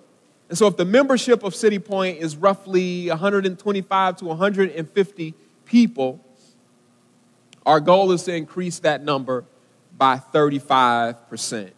And 0.49 0.57
so 0.57 0.67
if 0.67 0.77
the 0.77 0.85
membership 0.85 1.43
of 1.43 1.55
City 1.55 1.79
Point 1.79 2.19
is 2.19 2.35
roughly 2.35 3.07
125 3.09 4.17
to 4.17 4.25
150 4.25 5.33
people, 5.65 6.19
our 7.65 7.79
goal 7.79 8.11
is 8.11 8.23
to 8.23 8.35
increase 8.35 8.79
that 8.79 9.03
number 9.03 9.45
by 9.97 10.17
35%. 10.33 11.71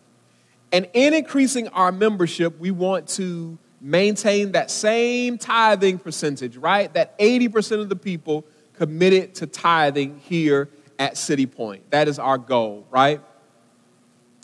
And 0.71 0.89
in 0.93 1.13
increasing 1.13 1.67
our 1.69 1.91
membership, 1.91 2.59
we 2.59 2.71
want 2.71 3.07
to 3.09 3.57
maintain 3.79 4.53
that 4.53 4.71
same 4.71 5.37
tithing 5.37 5.99
percentage, 5.99 6.57
right? 6.57 6.91
That 6.93 7.17
80% 7.19 7.81
of 7.81 7.89
the 7.89 7.95
people 7.95 8.45
committed 8.73 9.35
to 9.35 9.45
tithing 9.45 10.19
here 10.19 10.69
at 10.97 11.17
City 11.17 11.45
Point. 11.45 11.91
That 11.91 12.07
is 12.07 12.17
our 12.17 12.37
goal, 12.37 12.87
right? 12.89 13.21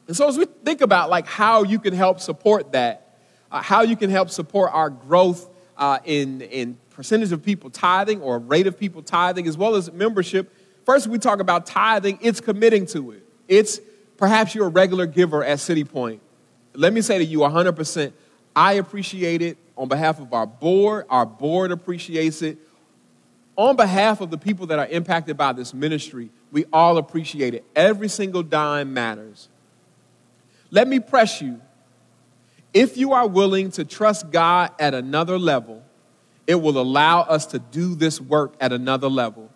And 0.09 0.17
so 0.17 0.27
as 0.27 0.39
we 0.39 0.45
think 0.45 0.81
about 0.81 1.11
like 1.11 1.27
how 1.27 1.61
you 1.61 1.77
can 1.77 1.93
help 1.93 2.19
support 2.19 2.71
that, 2.71 3.15
uh, 3.51 3.61
how 3.61 3.83
you 3.83 3.95
can 3.95 4.09
help 4.09 4.31
support 4.31 4.71
our 4.73 4.89
growth 4.89 5.47
uh, 5.77 5.99
in, 6.03 6.41
in 6.41 6.79
percentage 6.89 7.31
of 7.31 7.43
people 7.43 7.69
tithing 7.69 8.19
or 8.19 8.39
rate 8.39 8.65
of 8.65 8.75
people 8.75 9.03
tithing, 9.03 9.47
as 9.47 9.55
well 9.55 9.75
as 9.75 9.91
membership, 9.91 10.51
first 10.83 11.05
we 11.05 11.19
talk 11.19 11.39
about 11.39 11.67
tithing, 11.67 12.17
it's 12.23 12.41
committing 12.41 12.87
to 12.87 13.11
it. 13.11 13.23
It's 13.47 13.79
perhaps 14.17 14.55
you're 14.55 14.65
a 14.65 14.69
regular 14.69 15.05
giver 15.05 15.43
at 15.43 15.59
City 15.59 15.83
Point. 15.83 16.23
Let 16.73 16.91
me 16.91 17.01
say 17.01 17.19
to 17.19 17.23
you 17.23 17.41
100%, 17.41 18.11
I 18.55 18.73
appreciate 18.73 19.43
it 19.43 19.59
on 19.77 19.89
behalf 19.89 20.19
of 20.19 20.33
our 20.33 20.47
board. 20.47 21.05
Our 21.11 21.27
board 21.27 21.71
appreciates 21.71 22.41
it. 22.41 22.57
On 23.55 23.75
behalf 23.75 24.21
of 24.21 24.31
the 24.31 24.39
people 24.39 24.65
that 24.65 24.79
are 24.79 24.87
impacted 24.87 25.37
by 25.37 25.53
this 25.53 25.71
ministry, 25.71 26.31
we 26.51 26.65
all 26.73 26.97
appreciate 26.97 27.53
it. 27.53 27.63
Every 27.75 28.09
single 28.09 28.41
dime 28.41 28.91
matters. 28.91 29.49
Let 30.71 30.87
me 30.87 30.99
press 30.99 31.41
you. 31.41 31.61
If 32.73 32.97
you 32.97 33.13
are 33.13 33.27
willing 33.27 33.71
to 33.71 33.85
trust 33.85 34.31
God 34.31 34.71
at 34.79 34.93
another 34.93 35.39
level, 35.39 35.83
it 36.45 36.55
will 36.55 36.79
allow 36.79 37.21
us 37.21 37.47
to 37.47 37.59
do 37.59 37.95
this 37.95 38.21
work 38.21 38.53
at 38.59 38.71
another 38.71 39.09
level. 39.09 39.49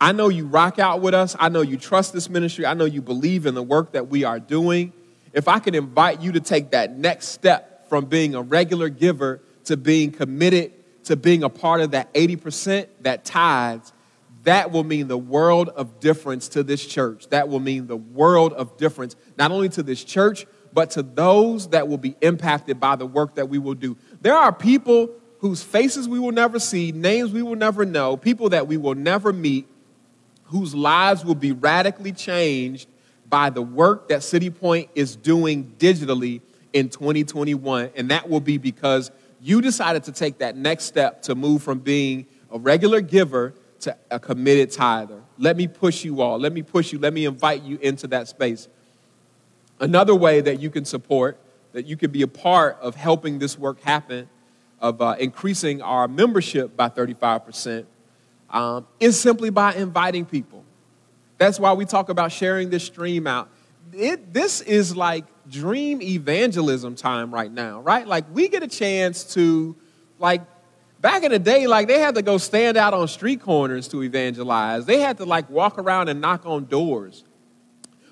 I 0.00 0.12
know 0.12 0.28
you 0.28 0.46
rock 0.46 0.78
out 0.78 1.00
with 1.00 1.14
us. 1.14 1.34
I 1.38 1.48
know 1.48 1.60
you 1.60 1.76
trust 1.76 2.12
this 2.12 2.28
ministry. 2.28 2.66
I 2.66 2.74
know 2.74 2.84
you 2.84 3.02
believe 3.02 3.46
in 3.46 3.54
the 3.54 3.62
work 3.62 3.92
that 3.92 4.08
we 4.08 4.24
are 4.24 4.38
doing. 4.38 4.92
If 5.32 5.48
I 5.48 5.58
can 5.58 5.74
invite 5.74 6.20
you 6.20 6.32
to 6.32 6.40
take 6.40 6.70
that 6.70 6.96
next 6.96 7.28
step 7.28 7.88
from 7.88 8.04
being 8.06 8.34
a 8.34 8.42
regular 8.42 8.88
giver 8.88 9.40
to 9.64 9.76
being 9.76 10.10
committed 10.12 10.72
to 11.08 11.16
being 11.16 11.42
a 11.42 11.48
part 11.48 11.80
of 11.80 11.92
that 11.92 12.12
80% 12.12 12.86
that 13.00 13.24
tithes, 13.24 13.92
that 14.48 14.72
will 14.72 14.82
mean 14.82 15.08
the 15.08 15.18
world 15.18 15.68
of 15.68 16.00
difference 16.00 16.48
to 16.48 16.62
this 16.62 16.86
church. 16.86 17.28
That 17.28 17.50
will 17.50 17.60
mean 17.60 17.86
the 17.86 17.98
world 17.98 18.54
of 18.54 18.78
difference, 18.78 19.14
not 19.36 19.50
only 19.50 19.68
to 19.68 19.82
this 19.82 20.02
church, 20.02 20.46
but 20.72 20.90
to 20.92 21.02
those 21.02 21.68
that 21.68 21.86
will 21.86 21.98
be 21.98 22.16
impacted 22.22 22.80
by 22.80 22.96
the 22.96 23.04
work 23.04 23.34
that 23.34 23.50
we 23.50 23.58
will 23.58 23.74
do. 23.74 23.94
There 24.22 24.34
are 24.34 24.50
people 24.50 25.10
whose 25.40 25.62
faces 25.62 26.08
we 26.08 26.18
will 26.18 26.32
never 26.32 26.58
see, 26.58 26.92
names 26.92 27.30
we 27.30 27.42
will 27.42 27.56
never 27.56 27.84
know, 27.84 28.16
people 28.16 28.48
that 28.48 28.66
we 28.66 28.78
will 28.78 28.94
never 28.94 29.34
meet, 29.34 29.68
whose 30.44 30.74
lives 30.74 31.26
will 31.26 31.34
be 31.34 31.52
radically 31.52 32.12
changed 32.12 32.88
by 33.28 33.50
the 33.50 33.60
work 33.60 34.08
that 34.08 34.22
City 34.22 34.48
Point 34.48 34.88
is 34.94 35.14
doing 35.14 35.74
digitally 35.78 36.40
in 36.72 36.88
2021. 36.88 37.90
And 37.94 38.10
that 38.10 38.30
will 38.30 38.40
be 38.40 38.56
because 38.56 39.10
you 39.42 39.60
decided 39.60 40.04
to 40.04 40.12
take 40.12 40.38
that 40.38 40.56
next 40.56 40.84
step 40.84 41.20
to 41.24 41.34
move 41.34 41.62
from 41.62 41.80
being 41.80 42.24
a 42.50 42.58
regular 42.58 43.02
giver 43.02 43.52
to 43.80 43.96
a 44.10 44.18
committed 44.18 44.72
tither. 44.72 45.22
Let 45.38 45.56
me 45.56 45.66
push 45.66 46.04
you 46.04 46.20
all. 46.20 46.38
Let 46.38 46.52
me 46.52 46.62
push 46.62 46.92
you. 46.92 46.98
Let 46.98 47.12
me 47.12 47.24
invite 47.24 47.62
you 47.62 47.78
into 47.80 48.06
that 48.08 48.28
space. 48.28 48.68
Another 49.80 50.14
way 50.14 50.40
that 50.40 50.60
you 50.60 50.70
can 50.70 50.84
support, 50.84 51.38
that 51.72 51.86
you 51.86 51.96
can 51.96 52.10
be 52.10 52.22
a 52.22 52.28
part 52.28 52.78
of 52.80 52.96
helping 52.96 53.38
this 53.38 53.58
work 53.58 53.80
happen, 53.82 54.28
of 54.80 55.00
uh, 55.00 55.16
increasing 55.18 55.82
our 55.82 56.08
membership 56.08 56.76
by 56.76 56.88
35%, 56.88 57.86
um, 58.50 58.86
is 58.98 59.18
simply 59.18 59.50
by 59.50 59.74
inviting 59.74 60.24
people. 60.24 60.64
That's 61.36 61.60
why 61.60 61.72
we 61.72 61.84
talk 61.84 62.08
about 62.08 62.32
sharing 62.32 62.70
this 62.70 62.84
stream 62.84 63.26
out. 63.26 63.48
It, 63.92 64.32
this 64.32 64.60
is 64.60 64.96
like 64.96 65.24
dream 65.48 66.02
evangelism 66.02 66.94
time 66.94 67.32
right 67.32 67.50
now, 67.50 67.80
right? 67.80 68.06
Like 68.06 68.24
we 68.32 68.48
get 68.48 68.62
a 68.62 68.68
chance 68.68 69.24
to, 69.34 69.76
like, 70.18 70.42
back 71.00 71.22
in 71.22 71.32
the 71.32 71.38
day, 71.38 71.66
like 71.66 71.88
they 71.88 71.98
had 71.98 72.14
to 72.16 72.22
go 72.22 72.38
stand 72.38 72.76
out 72.76 72.94
on 72.94 73.08
street 73.08 73.40
corners 73.40 73.88
to 73.88 74.02
evangelize. 74.02 74.86
They 74.86 75.00
had 75.00 75.18
to 75.18 75.24
like 75.24 75.48
walk 75.50 75.78
around 75.78 76.08
and 76.08 76.20
knock 76.20 76.46
on 76.46 76.66
doors. 76.66 77.24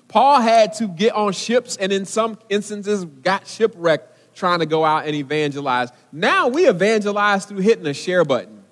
Paul 0.07 0.39
had 0.41 0.73
to 0.75 0.87
get 0.87 1.13
on 1.13 1.33
ships 1.33 1.75
and 1.75 1.91
in 1.91 2.05
some 2.05 2.39
instances 2.49 3.05
got 3.05 3.47
shipwrecked 3.47 4.35
trying 4.35 4.59
to 4.59 4.65
go 4.65 4.85
out 4.85 5.05
and 5.05 5.15
evangelize. 5.15 5.89
Now 6.11 6.47
we 6.47 6.67
evangelize 6.67 7.45
through 7.45 7.59
hitting 7.59 7.87
a 7.87 7.93
share 7.93 8.23
button. 8.23 8.63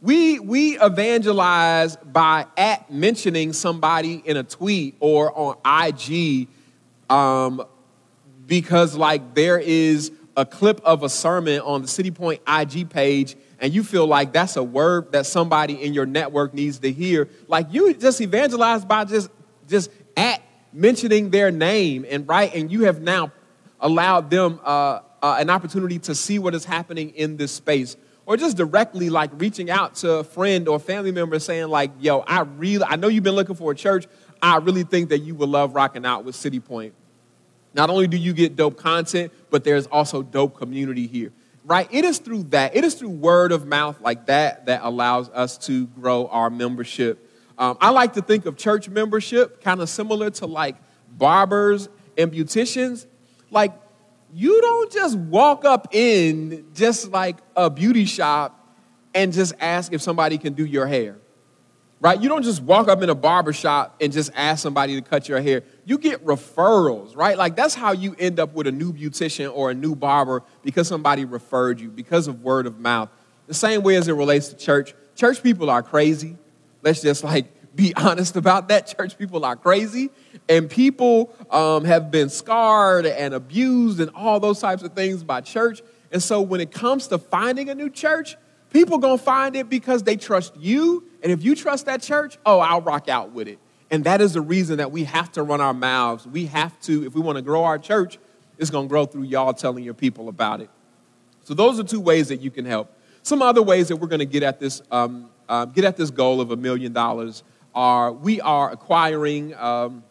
We, 0.00 0.40
we 0.40 0.80
evangelize 0.80 1.96
by 1.96 2.46
at 2.56 2.90
mentioning 2.90 3.52
somebody 3.52 4.14
in 4.24 4.36
a 4.36 4.42
tweet 4.42 4.96
or 4.98 5.32
on 5.32 5.56
IG 5.64 6.48
um, 7.08 7.64
because 8.46 8.96
like 8.96 9.34
there 9.34 9.58
is 9.58 10.10
a 10.36 10.46
clip 10.46 10.80
of 10.84 11.02
a 11.02 11.08
sermon 11.08 11.60
on 11.60 11.82
the 11.82 11.88
City 11.88 12.10
Point 12.10 12.40
IG 12.46 12.88
page 12.88 13.36
and 13.62 13.72
you 13.72 13.84
feel 13.84 14.08
like 14.08 14.32
that's 14.32 14.56
a 14.56 14.62
word 14.62 15.12
that 15.12 15.24
somebody 15.24 15.80
in 15.80 15.94
your 15.94 16.04
network 16.04 16.52
needs 16.52 16.80
to 16.80 16.90
hear. 16.90 17.28
Like 17.46 17.68
you 17.70 17.94
just 17.94 18.20
evangelize 18.20 18.84
by 18.84 19.04
just 19.04 19.30
just 19.68 19.88
at 20.16 20.42
mentioning 20.72 21.30
their 21.30 21.52
name 21.52 22.04
and 22.10 22.28
right, 22.28 22.52
and 22.52 22.70
you 22.70 22.84
have 22.84 23.00
now 23.00 23.30
allowed 23.80 24.30
them 24.30 24.60
uh, 24.64 25.00
uh, 25.22 25.36
an 25.38 25.48
opportunity 25.48 26.00
to 26.00 26.14
see 26.14 26.40
what 26.40 26.56
is 26.56 26.64
happening 26.64 27.10
in 27.10 27.36
this 27.36 27.52
space, 27.52 27.96
or 28.26 28.36
just 28.36 28.56
directly 28.56 29.10
like 29.10 29.30
reaching 29.34 29.70
out 29.70 29.94
to 29.94 30.14
a 30.14 30.24
friend 30.24 30.66
or 30.66 30.80
family 30.80 31.12
member 31.12 31.38
saying 31.38 31.68
like, 31.68 31.92
"Yo, 32.00 32.18
I 32.26 32.40
really, 32.40 32.84
I 32.84 32.96
know 32.96 33.06
you've 33.06 33.24
been 33.24 33.36
looking 33.36 33.54
for 33.54 33.70
a 33.70 33.76
church. 33.76 34.08
I 34.42 34.56
really 34.56 34.82
think 34.82 35.10
that 35.10 35.20
you 35.20 35.36
would 35.36 35.48
love 35.48 35.76
rocking 35.76 36.04
out 36.04 36.24
with 36.24 36.34
City 36.34 36.58
Point." 36.58 36.94
Not 37.74 37.90
only 37.90 38.06
do 38.06 38.16
you 38.16 38.32
get 38.32 38.56
dope 38.56 38.76
content, 38.76 39.32
but 39.50 39.64
there's 39.64 39.86
also 39.86 40.22
dope 40.22 40.56
community 40.56 41.06
here, 41.06 41.32
right? 41.64 41.88
It 41.90 42.04
is 42.04 42.18
through 42.18 42.44
that, 42.44 42.76
it 42.76 42.84
is 42.84 42.94
through 42.94 43.10
word 43.10 43.52
of 43.52 43.66
mouth 43.66 44.00
like 44.00 44.26
that 44.26 44.66
that 44.66 44.80
allows 44.82 45.30
us 45.30 45.58
to 45.66 45.86
grow 45.86 46.26
our 46.26 46.50
membership. 46.50 47.30
Um, 47.58 47.78
I 47.80 47.90
like 47.90 48.14
to 48.14 48.22
think 48.22 48.46
of 48.46 48.56
church 48.56 48.88
membership 48.88 49.62
kind 49.62 49.80
of 49.80 49.88
similar 49.88 50.30
to 50.30 50.46
like 50.46 50.76
barbers 51.16 51.88
and 52.18 52.32
beauticians. 52.32 53.06
Like, 53.50 53.72
you 54.34 54.60
don't 54.60 54.90
just 54.92 55.16
walk 55.16 55.64
up 55.64 55.94
in 55.94 56.66
just 56.74 57.10
like 57.10 57.36
a 57.54 57.68
beauty 57.68 58.06
shop 58.06 58.58
and 59.14 59.32
just 59.32 59.52
ask 59.60 59.92
if 59.92 60.00
somebody 60.00 60.38
can 60.38 60.54
do 60.54 60.64
your 60.64 60.86
hair 60.86 61.16
right? 62.02 62.20
You 62.20 62.28
don't 62.28 62.42
just 62.42 62.60
walk 62.60 62.88
up 62.88 63.00
in 63.00 63.08
a 63.08 63.14
barber 63.14 63.52
shop 63.52 63.94
and 64.00 64.12
just 64.12 64.32
ask 64.34 64.60
somebody 64.60 65.00
to 65.00 65.08
cut 65.08 65.28
your 65.28 65.40
hair. 65.40 65.62
You 65.84 65.98
get 65.98 66.26
referrals, 66.26 67.16
right? 67.16 67.38
Like 67.38 67.54
that's 67.54 67.76
how 67.76 67.92
you 67.92 68.16
end 68.18 68.40
up 68.40 68.52
with 68.54 68.66
a 68.66 68.72
new 68.72 68.92
beautician 68.92 69.54
or 69.54 69.70
a 69.70 69.74
new 69.74 69.94
barber 69.94 70.42
because 70.64 70.88
somebody 70.88 71.24
referred 71.24 71.80
you, 71.80 71.88
because 71.88 72.26
of 72.26 72.42
word 72.42 72.66
of 72.66 72.80
mouth. 72.80 73.08
The 73.46 73.54
same 73.54 73.84
way 73.84 73.94
as 73.94 74.08
it 74.08 74.14
relates 74.14 74.48
to 74.48 74.56
church. 74.56 74.94
Church 75.14 75.44
people 75.44 75.70
are 75.70 75.82
crazy. 75.82 76.36
Let's 76.82 77.02
just 77.02 77.22
like 77.22 77.46
be 77.76 77.94
honest 77.96 78.34
about 78.34 78.66
that. 78.68 78.88
Church 78.88 79.16
people 79.16 79.44
are 79.44 79.54
crazy, 79.54 80.10
and 80.48 80.68
people 80.68 81.32
um, 81.50 81.84
have 81.84 82.10
been 82.10 82.30
scarred 82.30 83.06
and 83.06 83.32
abused 83.32 84.00
and 84.00 84.10
all 84.16 84.40
those 84.40 84.58
types 84.58 84.82
of 84.82 84.92
things 84.94 85.22
by 85.22 85.40
church. 85.40 85.80
And 86.10 86.20
so 86.20 86.40
when 86.40 86.60
it 86.60 86.72
comes 86.72 87.06
to 87.06 87.18
finding 87.18 87.70
a 87.70 87.76
new 87.76 87.88
church, 87.88 88.36
People 88.72 88.96
gonna 88.98 89.18
find 89.18 89.54
it 89.54 89.68
because 89.68 90.02
they 90.02 90.16
trust 90.16 90.56
you. 90.56 91.04
And 91.22 91.30
if 91.30 91.42
you 91.44 91.54
trust 91.54 91.86
that 91.86 92.02
church, 92.02 92.38
oh, 92.44 92.60
I'll 92.60 92.80
rock 92.80 93.08
out 93.08 93.32
with 93.32 93.48
it. 93.48 93.58
And 93.90 94.04
that 94.04 94.20
is 94.20 94.32
the 94.32 94.40
reason 94.40 94.78
that 94.78 94.90
we 94.90 95.04
have 95.04 95.30
to 95.32 95.42
run 95.42 95.60
our 95.60 95.74
mouths. 95.74 96.26
We 96.26 96.46
have 96.46 96.78
to, 96.82 97.04
if 97.04 97.14
we 97.14 97.20
want 97.20 97.36
to 97.36 97.42
grow 97.42 97.64
our 97.64 97.78
church, 97.78 98.18
it's 98.58 98.70
gonna 98.70 98.88
grow 98.88 99.06
through 99.06 99.24
y'all 99.24 99.52
telling 99.52 99.84
your 99.84 99.94
people 99.94 100.28
about 100.28 100.60
it. 100.60 100.70
So 101.44 101.54
those 101.54 101.78
are 101.78 101.84
two 101.84 102.00
ways 102.00 102.28
that 102.28 102.40
you 102.40 102.50
can 102.50 102.64
help. 102.64 102.96
Some 103.22 103.42
other 103.42 103.62
ways 103.62 103.88
that 103.88 103.96
we're 103.96 104.08
gonna 104.08 104.24
get 104.24 104.42
at 104.42 104.58
this, 104.58 104.82
um, 104.90 105.30
uh, 105.48 105.66
get 105.66 105.84
at 105.84 105.96
this 105.96 106.10
goal 106.10 106.40
of 106.40 106.50
a 106.50 106.56
million 106.56 106.92
dollars 106.92 107.42
are 107.74 108.12
we 108.12 108.40
are 108.40 108.70
acquiring 108.70 109.54
um, 109.56 110.04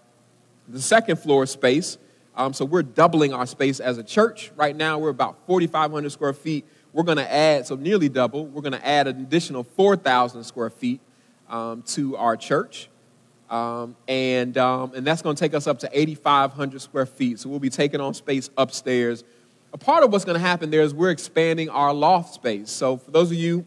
the 0.67 0.81
second 0.81 1.17
floor 1.17 1.45
space. 1.45 1.97
Um, 2.35 2.53
so 2.53 2.65
we're 2.65 2.83
doubling 2.83 3.33
our 3.33 3.45
space 3.45 3.79
as 3.79 3.97
a 3.97 4.03
church. 4.03 4.51
Right 4.55 4.75
now, 4.75 4.97
we're 4.97 5.09
about 5.09 5.45
4,500 5.47 6.11
square 6.11 6.33
feet 6.33 6.65
we're 6.93 7.03
going 7.03 7.17
to 7.17 7.31
add, 7.31 7.65
so 7.67 7.75
nearly 7.75 8.09
double, 8.09 8.45
we're 8.45 8.61
going 8.61 8.73
to 8.73 8.85
add 8.85 9.07
an 9.07 9.21
additional 9.21 9.63
4,000 9.63 10.43
square 10.43 10.69
feet 10.69 10.99
um, 11.49 11.83
to 11.83 12.17
our 12.17 12.35
church. 12.35 12.89
Um, 13.49 13.95
and, 14.07 14.57
um, 14.57 14.93
and 14.95 15.05
that's 15.05 15.21
going 15.21 15.35
to 15.35 15.39
take 15.39 15.53
us 15.53 15.67
up 15.67 15.79
to 15.79 15.89
8,500 15.91 16.81
square 16.81 17.05
feet. 17.05 17.39
So 17.39 17.49
we'll 17.49 17.59
be 17.59 17.69
taking 17.69 17.99
on 17.99 18.13
space 18.13 18.49
upstairs. 18.57 19.23
A 19.73 19.77
part 19.77 20.03
of 20.03 20.11
what's 20.11 20.25
going 20.25 20.39
to 20.39 20.45
happen 20.45 20.69
there 20.69 20.81
is 20.81 20.93
we're 20.93 21.11
expanding 21.11 21.69
our 21.69 21.93
loft 21.93 22.33
space. 22.33 22.69
So 22.69 22.97
for 22.97 23.11
those 23.11 23.31
of 23.31 23.37
you 23.37 23.65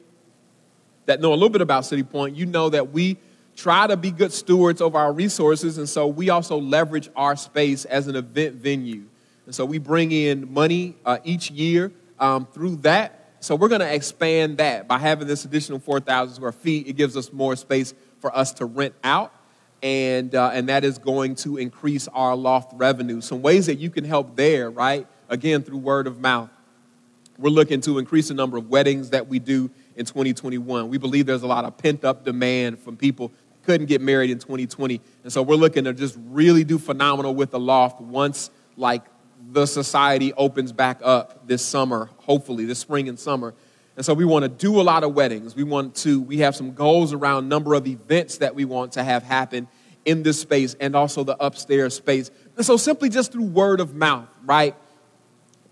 that 1.07 1.21
know 1.21 1.33
a 1.33 1.35
little 1.35 1.51
bit 1.51 1.61
about 1.61 1.85
City 1.85 2.03
Point, 2.03 2.35
you 2.35 2.47
know 2.47 2.71
that 2.71 2.93
we 2.93 3.19
try 3.57 3.87
to 3.87 3.97
be 3.97 4.11
good 4.11 4.33
stewards 4.33 4.81
of 4.81 4.95
our 4.95 5.13
resources. 5.13 5.79
And 5.79 5.89
so 5.89 6.07
we 6.07 6.31
also 6.31 6.59
leverage 6.59 7.11
our 7.15 7.37
space 7.37 7.85
as 7.85 8.07
an 8.09 8.17
event 8.17 8.57
venue. 8.57 9.05
And 9.47 9.55
so 9.55 9.65
we 9.67 9.79
bring 9.79 10.13
in 10.13 10.53
money 10.53 10.97
uh, 11.05 11.19
each 11.25 11.51
year 11.51 11.93
um, 12.25 12.47
through 12.47 12.77
that. 12.77 13.35
So 13.41 13.55
we're 13.55 13.69
going 13.69 13.83
to 13.83 13.95
expand 13.95 14.57
that 14.57 14.89
by 14.89 14.99
having 14.99 15.29
this 15.29 15.45
additional 15.45 15.79
4,000 15.79 16.37
square 16.37 16.53
feet. 16.53 16.89
It 16.89 16.95
gives 16.95 17.19
us 17.19 17.31
more 17.33 17.55
space 17.55 17.93
for 18.21 18.35
us 18.35 18.55
to 18.55 18.65
rent 18.65 18.95
out, 19.05 19.35
and, 19.83 20.35
uh, 20.35 20.51
and 20.55 20.71
that 20.71 20.85
is 20.85 20.97
going 20.97 21.35
to 21.37 21.59
increase 21.59 22.09
our 22.09 22.35
loft 22.35 22.73
revenue. 22.75 23.21
Some 23.21 23.43
ways 23.43 23.67
that 23.67 23.75
you 23.75 23.91
can 23.91 24.05
help 24.05 24.37
there, 24.37 24.71
right? 24.71 25.07
Again, 25.29 25.63
through 25.63 25.79
word 25.79 26.07
of 26.07 26.19
mouth. 26.19 26.49
We're 27.39 27.51
looking 27.51 27.83
to 27.83 27.99
increase 27.99 28.29
the 28.29 28.35
number 28.35 28.57
of 28.57 28.71
weddings 28.71 29.11
that 29.11 29.27
we 29.27 29.39
do 29.39 29.71
in 29.97 30.07
2021. 30.07 30.89
We 30.89 30.97
believe 30.97 31.27
there's 31.27 31.43
a 31.43 31.47
lot 31.47 31.67
of 31.67 31.77
pent 31.77 32.05
up 32.05 32.25
demand 32.25 32.79
from 32.79 32.97
people 32.97 33.33
couldn't 33.65 33.87
get 33.87 34.01
married 34.01 34.31
in 34.31 34.39
2020. 34.39 35.01
And 35.25 35.33
so 35.33 35.43
we're 35.43 35.57
looking 35.57 35.85
to 35.85 35.93
just 35.93 36.17
really 36.27 36.65
do 36.65 36.79
phenomenal 36.79 37.35
with 37.35 37.51
the 37.51 37.61
loft 37.61 38.01
once 38.01 38.51
like 38.77 39.03
the 39.55 39.67
society 39.67 40.33
opens 40.35 40.73
back 40.73 40.99
up 41.05 41.47
this 41.47 41.65
summer, 41.65 42.11
hopefully, 42.19 42.65
this 42.65 42.81
spring 42.81 43.09
and 43.09 43.17
summer. 43.17 43.55
And 43.97 44.05
so 44.05 44.13
we 44.13 44.25
want 44.25 44.43
to 44.43 44.49
do 44.49 44.81
a 44.81 44.83
lot 44.83 45.05
of 45.05 45.15
weddings. 45.15 45.55
We 45.55 45.63
want 45.63 45.95
to, 45.97 46.21
we 46.21 46.39
have 46.39 46.57
some 46.57 46.75
goals 46.75 47.13
around 47.13 47.49
number 47.49 47.75
of 47.75 47.87
events 47.87 48.39
that 48.39 48.57
we 48.57 48.65
want 48.65 48.93
to 48.93 49.05
have 49.05 49.23
happen 49.23 49.69
in 50.05 50.25
this 50.25 50.41
space 50.41 50.75
and 50.81 50.97
also 50.97 51.23
the 51.23 51.37
upstairs 51.43 51.95
space. 51.95 52.33
And 52.57 52.67
so 52.67 52.77
simply 52.77 53.09
just 53.09 53.31
through 53.31 53.45
word 53.45 53.79
of 53.79 53.95
mouth, 53.95 54.27
right? 54.45 54.75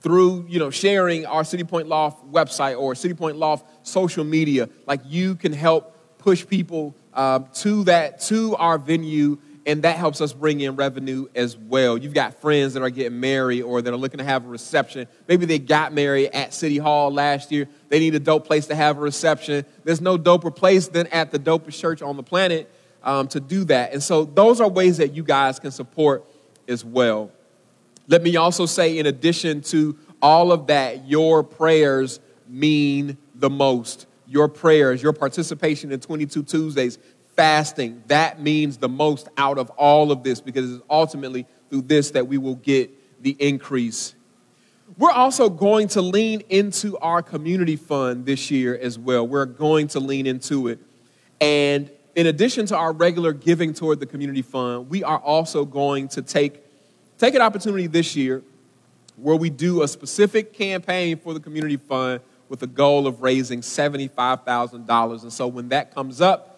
Through, 0.00 0.46
you 0.48 0.60
know, 0.60 0.70
sharing 0.70 1.26
our 1.26 1.42
City 1.42 1.64
Point 1.64 1.88
Loft 1.88 2.30
website 2.30 2.78
or 2.78 2.94
City 2.94 3.14
Point 3.14 3.36
Loft 3.36 3.66
social 3.84 4.22
media, 4.22 4.68
like 4.86 5.00
you 5.06 5.34
can 5.34 5.52
help 5.52 6.18
push 6.18 6.46
people 6.46 6.94
uh, 7.14 7.40
to 7.54 7.82
that, 7.84 8.20
to 8.20 8.54
our 8.56 8.78
venue 8.78 9.38
and 9.66 9.82
that 9.84 9.96
helps 9.96 10.20
us 10.20 10.32
bring 10.32 10.60
in 10.60 10.76
revenue 10.76 11.26
as 11.34 11.56
well. 11.56 11.96
You've 11.96 12.14
got 12.14 12.40
friends 12.40 12.74
that 12.74 12.82
are 12.82 12.90
getting 12.90 13.20
married 13.20 13.62
or 13.62 13.80
that 13.80 13.92
are 13.92 13.96
looking 13.96 14.18
to 14.18 14.24
have 14.24 14.44
a 14.44 14.48
reception. 14.48 15.06
Maybe 15.28 15.46
they 15.46 15.58
got 15.58 15.92
married 15.92 16.30
at 16.34 16.52
City 16.52 16.78
Hall 16.78 17.12
last 17.12 17.52
year. 17.52 17.68
They 17.88 18.00
need 18.00 18.14
a 18.14 18.20
dope 18.20 18.46
place 18.46 18.66
to 18.66 18.74
have 18.74 18.98
a 18.98 19.00
reception. 19.00 19.64
There's 19.84 20.00
no 20.00 20.18
doper 20.18 20.54
place 20.54 20.88
than 20.88 21.06
at 21.08 21.30
the 21.30 21.38
dopest 21.38 21.78
church 21.78 22.02
on 22.02 22.16
the 22.16 22.22
planet 22.22 22.72
um, 23.04 23.28
to 23.28 23.40
do 23.40 23.64
that. 23.64 23.92
And 23.92 24.02
so 24.02 24.24
those 24.24 24.60
are 24.60 24.68
ways 24.68 24.98
that 24.98 25.14
you 25.14 25.22
guys 25.22 25.60
can 25.60 25.70
support 25.70 26.24
as 26.66 26.84
well. 26.84 27.30
Let 28.08 28.22
me 28.22 28.36
also 28.36 28.66
say, 28.66 28.98
in 28.98 29.06
addition 29.06 29.60
to 29.62 29.96
all 30.20 30.50
of 30.50 30.66
that, 30.66 31.08
your 31.08 31.42
prayers 31.44 32.20
mean 32.48 33.16
the 33.34 33.50
most. 33.50 34.06
Your 34.26 34.48
prayers, 34.48 35.02
your 35.02 35.12
participation 35.12 35.92
in 35.92 36.00
22 36.00 36.42
Tuesdays 36.42 36.98
fasting, 37.36 38.02
that 38.08 38.40
means 38.40 38.76
the 38.76 38.88
most 38.88 39.28
out 39.36 39.58
of 39.58 39.70
all 39.70 40.12
of 40.12 40.22
this 40.22 40.40
because 40.40 40.74
it's 40.74 40.84
ultimately 40.90 41.46
through 41.70 41.82
this 41.82 42.10
that 42.12 42.26
we 42.26 42.38
will 42.38 42.56
get 42.56 42.90
the 43.22 43.36
increase. 43.38 44.14
We're 44.98 45.12
also 45.12 45.48
going 45.48 45.88
to 45.88 46.02
lean 46.02 46.42
into 46.50 46.98
our 46.98 47.22
community 47.22 47.76
fund 47.76 48.26
this 48.26 48.50
year 48.50 48.76
as 48.76 48.98
well. 48.98 49.26
We're 49.26 49.46
going 49.46 49.88
to 49.88 50.00
lean 50.00 50.26
into 50.26 50.68
it. 50.68 50.80
And 51.40 51.90
in 52.14 52.26
addition 52.26 52.66
to 52.66 52.76
our 52.76 52.92
regular 52.92 53.32
giving 53.32 53.72
toward 53.72 54.00
the 54.00 54.06
community 54.06 54.42
fund, 54.42 54.90
we 54.90 55.02
are 55.02 55.18
also 55.18 55.64
going 55.64 56.08
to 56.08 56.22
take, 56.22 56.62
take 57.16 57.34
an 57.34 57.40
opportunity 57.40 57.86
this 57.86 58.14
year 58.14 58.42
where 59.16 59.36
we 59.36 59.48
do 59.48 59.82
a 59.82 59.88
specific 59.88 60.52
campaign 60.52 61.18
for 61.18 61.32
the 61.32 61.40
community 61.40 61.76
fund 61.78 62.20
with 62.48 62.62
a 62.62 62.66
goal 62.66 63.06
of 63.06 63.22
raising 63.22 63.62
$75,000. 63.62 65.22
And 65.22 65.32
so 65.32 65.46
when 65.46 65.70
that 65.70 65.94
comes 65.94 66.20
up, 66.20 66.51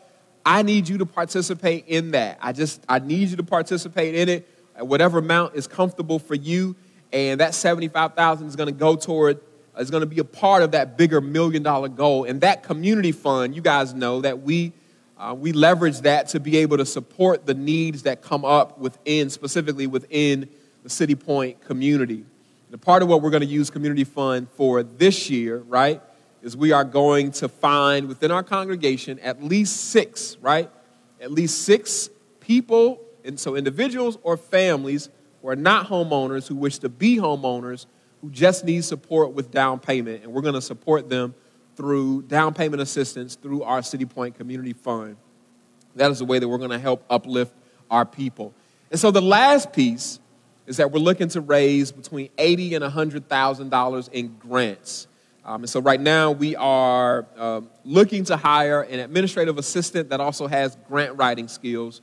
I 0.46 0.62
need 0.62 0.88
you 0.88 0.98
to 0.98 1.06
participate 1.06 1.86
in 1.86 2.10
that. 2.12 2.38
I 2.40 2.52
just, 2.52 2.84
I 2.88 2.98
need 2.98 3.30
you 3.30 3.36
to 3.36 3.42
participate 3.42 4.14
in 4.14 4.28
it 4.28 4.48
at 4.76 4.86
whatever 4.86 5.18
amount 5.18 5.54
is 5.54 5.66
comfortable 5.66 6.18
for 6.18 6.34
you. 6.34 6.76
And 7.12 7.40
that 7.40 7.54
75,000 7.54 8.46
is 8.46 8.56
going 8.56 8.66
to 8.66 8.72
go 8.72 8.96
toward, 8.96 9.40
is 9.78 9.90
going 9.90 10.02
to 10.02 10.06
be 10.06 10.18
a 10.18 10.24
part 10.24 10.62
of 10.62 10.72
that 10.72 10.98
bigger 10.98 11.20
million 11.20 11.62
dollar 11.62 11.88
goal. 11.88 12.24
And 12.24 12.40
that 12.42 12.62
community 12.62 13.12
fund, 13.12 13.54
you 13.54 13.62
guys 13.62 13.94
know 13.94 14.20
that 14.20 14.42
we, 14.42 14.72
uh, 15.16 15.34
we 15.38 15.52
leverage 15.52 16.00
that 16.00 16.28
to 16.28 16.40
be 16.40 16.58
able 16.58 16.76
to 16.76 16.86
support 16.86 17.46
the 17.46 17.54
needs 17.54 18.02
that 18.02 18.20
come 18.20 18.44
up 18.44 18.78
within, 18.78 19.30
specifically 19.30 19.86
within 19.86 20.48
the 20.82 20.90
City 20.90 21.14
Point 21.14 21.60
community. 21.62 22.24
The 22.70 22.78
part 22.78 23.02
of 23.02 23.08
what 23.08 23.22
we're 23.22 23.30
going 23.30 23.42
to 23.42 23.46
use 23.46 23.70
community 23.70 24.04
fund 24.04 24.48
for 24.56 24.82
this 24.82 25.30
year, 25.30 25.58
right? 25.58 26.02
Is 26.44 26.56
we 26.56 26.72
are 26.72 26.84
going 26.84 27.32
to 27.32 27.48
find 27.48 28.06
within 28.06 28.30
our 28.30 28.42
congregation 28.42 29.18
at 29.20 29.42
least 29.42 29.90
six, 29.90 30.36
right? 30.42 30.70
At 31.18 31.32
least 31.32 31.62
six 31.62 32.10
people, 32.38 33.00
and 33.24 33.40
so 33.40 33.56
individuals 33.56 34.18
or 34.22 34.36
families 34.36 35.08
who 35.40 35.48
are 35.48 35.56
not 35.56 35.88
homeowners 35.88 36.46
who 36.46 36.54
wish 36.54 36.78
to 36.80 36.90
be 36.90 37.16
homeowners 37.16 37.86
who 38.20 38.30
just 38.30 38.62
need 38.66 38.84
support 38.84 39.32
with 39.32 39.50
down 39.50 39.78
payment. 39.80 40.22
And 40.22 40.34
we're 40.34 40.42
going 40.42 40.54
to 40.54 40.60
support 40.60 41.08
them 41.08 41.34
through 41.76 42.22
down 42.22 42.52
payment 42.52 42.82
assistance 42.82 43.36
through 43.36 43.62
our 43.62 43.82
City 43.82 44.04
Point 44.04 44.36
Community 44.36 44.74
Fund. 44.74 45.16
That 45.96 46.10
is 46.10 46.18
the 46.18 46.26
way 46.26 46.38
that 46.38 46.46
we're 46.46 46.58
going 46.58 46.70
to 46.70 46.78
help 46.78 47.04
uplift 47.08 47.54
our 47.90 48.04
people. 48.04 48.52
And 48.90 49.00
so 49.00 49.10
the 49.10 49.22
last 49.22 49.72
piece 49.72 50.20
is 50.66 50.76
that 50.76 50.92
we're 50.92 51.00
looking 51.00 51.28
to 51.28 51.40
raise 51.40 51.90
between 51.90 52.28
eighty 52.36 52.74
and 52.74 52.84
hundred 52.84 53.30
thousand 53.30 53.70
dollars 53.70 54.08
in 54.12 54.36
grants. 54.38 55.06
Um, 55.46 55.62
and 55.62 55.70
so 55.70 55.80
right 55.80 56.00
now 56.00 56.30
we 56.30 56.56
are 56.56 57.26
uh, 57.36 57.60
looking 57.84 58.24
to 58.24 58.36
hire 58.36 58.82
an 58.82 58.98
administrative 58.98 59.58
assistant 59.58 60.08
that 60.08 60.20
also 60.20 60.46
has 60.46 60.76
grant 60.88 61.16
writing 61.18 61.48
skills. 61.48 62.00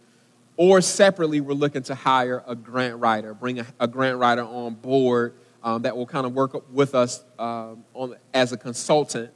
Or 0.58 0.80
separately, 0.82 1.42
we're 1.42 1.54
looking 1.54 1.82
to 1.84 1.96
hire 1.96 2.44
a 2.46 2.56
grant 2.56 2.98
writer, 2.98 3.34
bring 3.34 3.60
a, 3.60 3.66
a 3.80 3.88
grant 3.88 4.20
writer 4.20 4.44
on 4.44 4.76
board 4.76 5.34
um, 5.64 5.82
that 5.84 5.98
will 5.98 6.06
kind 6.06 6.28
of 6.28 6.34
work 6.34 6.72
with 6.72 6.94
us 6.94 7.24
uh, 7.40 7.74
on, 7.96 8.16
as 8.34 8.52
a 8.52 8.58
consultant 8.58 9.32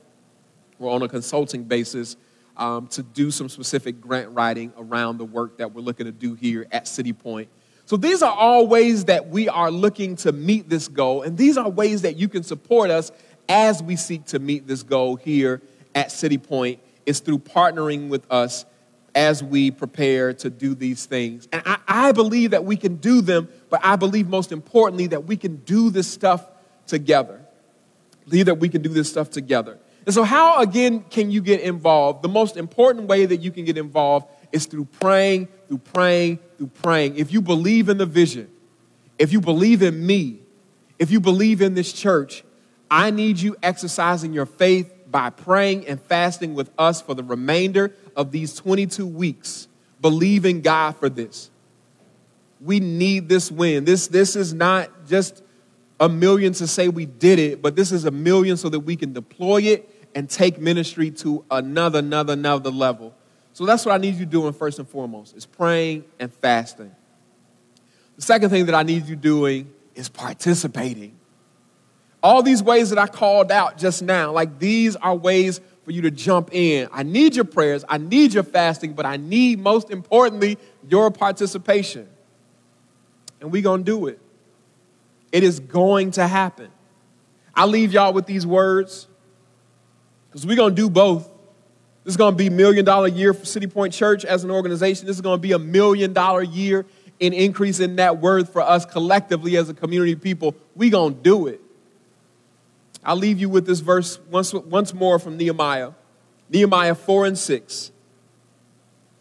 or 0.78 0.92
on 0.92 1.02
a 1.02 1.08
consulting 1.08 1.64
basis 1.64 2.16
um, 2.58 2.88
to 2.88 3.02
do 3.02 3.32
some 3.32 3.50
specific 3.50 4.00
grant 4.00 4.30
writing 4.32 4.72
around 4.78 5.18
the 5.18 5.26
work 5.26 5.58
that 5.58 5.74
we're 5.74 5.82
looking 5.82 6.06
to 6.06 6.12
do 6.12 6.36
here 6.36 6.68
at 6.72 6.88
City 6.88 7.14
Point. 7.14 7.50
So 7.86 7.98
these 7.98 8.22
are 8.22 8.34
all 8.34 8.68
ways 8.68 9.06
that 9.06 9.28
we 9.28 9.48
are 9.48 9.70
looking 9.70 10.16
to 10.18 10.32
meet 10.32 10.70
this 10.70 10.88
goal, 10.88 11.22
and 11.22 11.38
these 11.38 11.58
are 11.58 11.70
ways 11.70 12.02
that 12.02 12.18
you 12.18 12.28
can 12.28 12.44
support 12.44 12.90
us 12.90 13.12
as 13.50 13.82
we 13.82 13.96
seek 13.96 14.26
to 14.26 14.40
meet 14.40 14.68
this 14.68 14.84
goal 14.84 15.16
here 15.16 15.62
at 15.94 16.12
City 16.12 16.38
Point 16.38 16.80
is 17.06 17.20
through 17.20 17.40
partnering 17.40 18.10
with 18.10 18.30
us 18.32 18.66
as 19.14 19.42
we 19.42 19.72
prepare 19.72 20.34
to 20.34 20.50
do 20.50 20.76
these 20.76 21.06
things. 21.06 21.48
And 21.54 21.64
I, 21.66 21.78
I, 21.88 22.12
believe 22.12 22.52
that 22.52 22.66
we 22.66 22.76
can 22.76 22.98
do 22.98 23.22
them, 23.22 23.48
but 23.70 23.80
I 23.84 23.96
believe 23.96 24.28
most 24.28 24.52
importantly 24.52 25.08
that 25.08 25.26
we 25.26 25.38
can 25.38 25.58
do 25.58 25.90
this 25.90 26.12
stuff 26.12 26.46
together. 26.86 27.40
I 27.42 28.30
believe 28.30 28.48
that 28.48 28.56
we 28.56 28.68
can 28.68 28.82
do 28.82 28.90
this 28.90 29.10
stuff 29.10 29.30
together. 29.30 29.80
And 30.06 30.14
so, 30.14 30.24
how 30.24 30.62
again 30.62 31.06
can 31.10 31.32
you 31.32 31.42
get 31.42 31.62
involved? 31.62 32.22
The 32.22 32.30
most 32.30 32.58
important 32.58 33.08
way 33.08 33.26
that 33.26 33.38
you 33.38 33.52
can 33.52 33.66
get 33.66 33.78
involved 33.78 34.28
is 34.52 34.66
through 34.66 34.86
praying, 34.86 35.48
through 35.68 35.80
praying, 35.80 36.40
through 36.58 36.68
praying. 36.68 37.16
If 37.16 37.32
you 37.32 37.42
believe 37.42 37.90
in 37.90 37.98
the 37.98 38.06
vision, 38.06 38.50
if 39.18 39.32
you 39.32 39.42
believe 39.42 39.82
in 39.82 40.06
me, 40.06 40.42
if 41.00 41.10
you 41.10 41.20
believe 41.20 41.62
in 41.62 41.74
this 41.74 41.92
church, 41.92 42.44
I 42.90 43.12
need 43.12 43.40
you 43.40 43.56
exercising 43.64 44.34
your 44.34 44.46
faith 44.46 44.92
by 45.10 45.30
praying 45.30 45.88
and 45.88 46.02
fasting 46.02 46.56
with 46.56 46.70
us 46.78 47.02
for 47.02 47.14
the 47.14 47.24
remainder 47.24 47.96
of 48.16 48.32
these 48.32 48.54
22 48.56 49.06
weeks, 49.06 49.68
believing 50.02 50.62
God 50.62 50.96
for 50.98 51.10
this. 51.10 51.50
We 52.62 52.80
need 52.80 53.30
this 53.30 53.52
win. 53.52 53.86
This, 53.86 54.08
this 54.08 54.36
is 54.36 54.54
not 54.54 55.08
just 55.08 55.44
a 56.00 56.10
million 56.10 56.54
to 56.54 56.68
say 56.68 56.88
we 56.88 57.06
did 57.06 57.40
it, 57.40 57.62
but 57.62 57.76
this 57.76 57.92
is 57.92 58.06
a 58.06 58.12
million 58.12 58.58
so 58.58 58.70
that 58.70 58.82
we 58.82 58.96
can 58.96 59.14
deploy 59.14 59.62
it 59.62 59.90
and 60.16 60.30
take 60.30 60.60
ministry 60.60 61.12
to 61.12 61.44
another, 61.52 62.00
another, 62.00 62.34
another 62.34 62.70
level. 62.70 63.14
So 63.54 63.66
that's 63.66 63.86
what 63.86 63.94
I 63.94 63.98
need 63.98 64.16
you 64.16 64.26
doing 64.26 64.54
first 64.54 64.80
and 64.80 64.88
foremost 64.88 65.36
is 65.36 65.46
praying 65.46 66.06
and 66.20 66.34
fasting. 66.34 66.94
The 68.16 68.22
second 68.22 68.50
thing 68.50 68.66
that 68.66 68.76
I 68.76 68.84
need 68.84 69.06
you 69.06 69.16
doing 69.16 69.72
is 69.94 70.10
participating. 70.10 71.18
All 72.24 72.42
these 72.42 72.64
ways 72.64 72.90
that 72.90 73.00
I 73.00 73.08
called 73.08 73.52
out 73.52 73.78
just 73.78 74.02
now, 74.02 74.32
like 74.32 74.60
these 74.60 74.96
are 74.96 75.16
ways 75.16 75.62
for 75.84 75.92
you 75.92 76.02
to 76.02 76.12
jump 76.12 76.50
in. 76.52 76.90
I 76.92 77.04
need 77.04 77.36
your 77.36 77.46
prayers, 77.46 77.86
I 77.88 78.00
need 78.00 78.34
your 78.34 78.44
fasting, 78.44 78.94
but 78.94 79.06
I 79.06 79.18
need 79.18 79.60
most 79.60 79.92
importantly 79.92 80.58
your 80.90 81.12
participation. 81.12 82.10
And 83.40 83.52
we're 83.52 83.62
going 83.62 83.84
to 83.84 83.86
do 83.86 84.08
it. 84.08 84.20
It 85.32 85.44
is 85.44 85.60
going 85.60 86.12
to 86.12 86.28
happen. 86.28 86.72
I 87.54 87.66
leave 87.66 87.94
y'all 87.94 88.14
with 88.14 88.26
these 88.26 88.46
words 88.46 89.08
because 90.30 90.46
we're 90.46 90.56
going 90.56 90.76
to 90.76 90.82
do 90.82 90.90
both. 90.90 91.30
This 92.04 92.14
is 92.14 92.18
going 92.18 92.34
to 92.34 92.38
be 92.38 92.50
million 92.50 92.86
dollar 92.86 93.08
year 93.08 93.34
for 93.34 93.46
City 93.46 93.68
Point 93.68 93.94
Church 93.94 94.26
as 94.26 94.44
an 94.44 94.52
organization. 94.52 95.08
This 95.08 95.16
is 95.16 95.22
going 95.22 95.38
to 95.38 95.42
be 95.42 95.54
a 95.54 95.60
million 95.60 96.14
dollar 96.14 96.44
year 96.44 96.86
in 97.20 97.34
increase 97.34 97.80
in 97.80 97.96
net 97.96 98.18
worth 98.18 98.52
for 98.52 98.62
us 98.62 98.86
collectively 98.86 99.58
as 99.58 99.70
a 99.70 99.74
community 99.74 100.14
of 100.14 100.22
people. 100.22 100.56
We're 100.76 100.92
going 100.92 101.16
to 101.16 101.22
do 101.22 101.48
it. 101.48 101.62
I'll 103.06 103.16
leave 103.16 103.40
you 103.40 103.50
with 103.50 103.68
this 103.68 103.80
verse 103.82 104.20
once, 104.32 104.54
once 104.54 104.94
more 104.94 105.20
from 105.20 105.38
Nehemiah. 105.38 105.92
Nehemiah 106.50 106.96
4 106.96 107.28
and 107.28 107.38
6. 107.38 107.92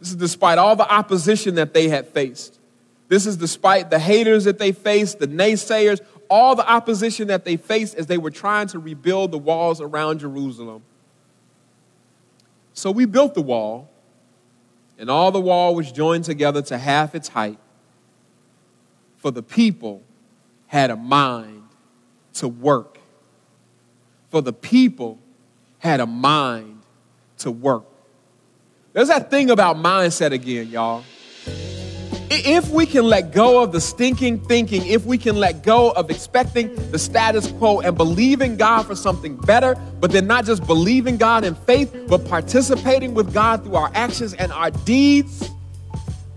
This 0.00 0.08
is 0.08 0.16
despite 0.16 0.58
all 0.58 0.74
the 0.74 0.90
opposition 0.90 1.54
that 1.56 1.74
they 1.74 1.88
had 1.88 2.08
faced. 2.08 2.58
This 3.08 3.26
is 3.26 3.36
despite 3.36 3.90
the 3.90 3.98
haters 3.98 4.44
that 4.44 4.58
they 4.58 4.72
faced, 4.72 5.18
the 5.18 5.28
naysayers, 5.28 6.00
all 6.30 6.54
the 6.54 6.68
opposition 6.68 7.28
that 7.28 7.44
they 7.44 7.56
faced 7.56 7.94
as 7.96 8.06
they 8.06 8.18
were 8.18 8.30
trying 8.30 8.66
to 8.68 8.78
rebuild 8.78 9.30
the 9.30 9.38
walls 9.38 9.80
around 9.80 10.20
Jerusalem. 10.20 10.82
So 12.72 12.90
we 12.90 13.04
built 13.04 13.34
the 13.34 13.42
wall, 13.42 13.90
and 14.98 15.10
all 15.10 15.30
the 15.30 15.40
wall 15.40 15.74
was 15.74 15.92
joined 15.92 16.24
together 16.24 16.62
to 16.62 16.78
half 16.78 17.14
its 17.14 17.28
height. 17.28 17.58
For 19.16 19.30
the 19.30 19.42
people 19.42 20.02
had 20.66 20.90
a 20.90 20.96
mind 20.96 21.62
to 22.34 22.48
work 22.48 22.93
for 24.34 24.42
the 24.42 24.52
people 24.52 25.16
had 25.78 26.00
a 26.00 26.06
mind 26.06 26.80
to 27.38 27.52
work. 27.52 27.84
There's 28.92 29.06
that 29.06 29.30
thing 29.30 29.48
about 29.48 29.76
mindset 29.76 30.32
again, 30.32 30.70
y'all. 30.70 31.04
If 32.30 32.68
we 32.70 32.84
can 32.84 33.04
let 33.04 33.30
go 33.30 33.62
of 33.62 33.70
the 33.70 33.80
stinking 33.80 34.40
thinking, 34.40 34.84
if 34.86 35.06
we 35.06 35.18
can 35.18 35.36
let 35.36 35.62
go 35.62 35.92
of 35.92 36.10
expecting 36.10 36.74
the 36.90 36.98
status 36.98 37.46
quo 37.52 37.78
and 37.78 37.96
believing 37.96 38.56
God 38.56 38.82
for 38.88 38.96
something 38.96 39.36
better, 39.36 39.76
but 40.00 40.10
then 40.10 40.26
not 40.26 40.46
just 40.46 40.66
believing 40.66 41.16
God 41.16 41.44
in 41.44 41.54
faith, 41.54 41.94
but 42.08 42.26
participating 42.26 43.14
with 43.14 43.32
God 43.32 43.62
through 43.62 43.76
our 43.76 43.92
actions 43.94 44.34
and 44.34 44.50
our 44.50 44.72
deeds, 44.72 45.48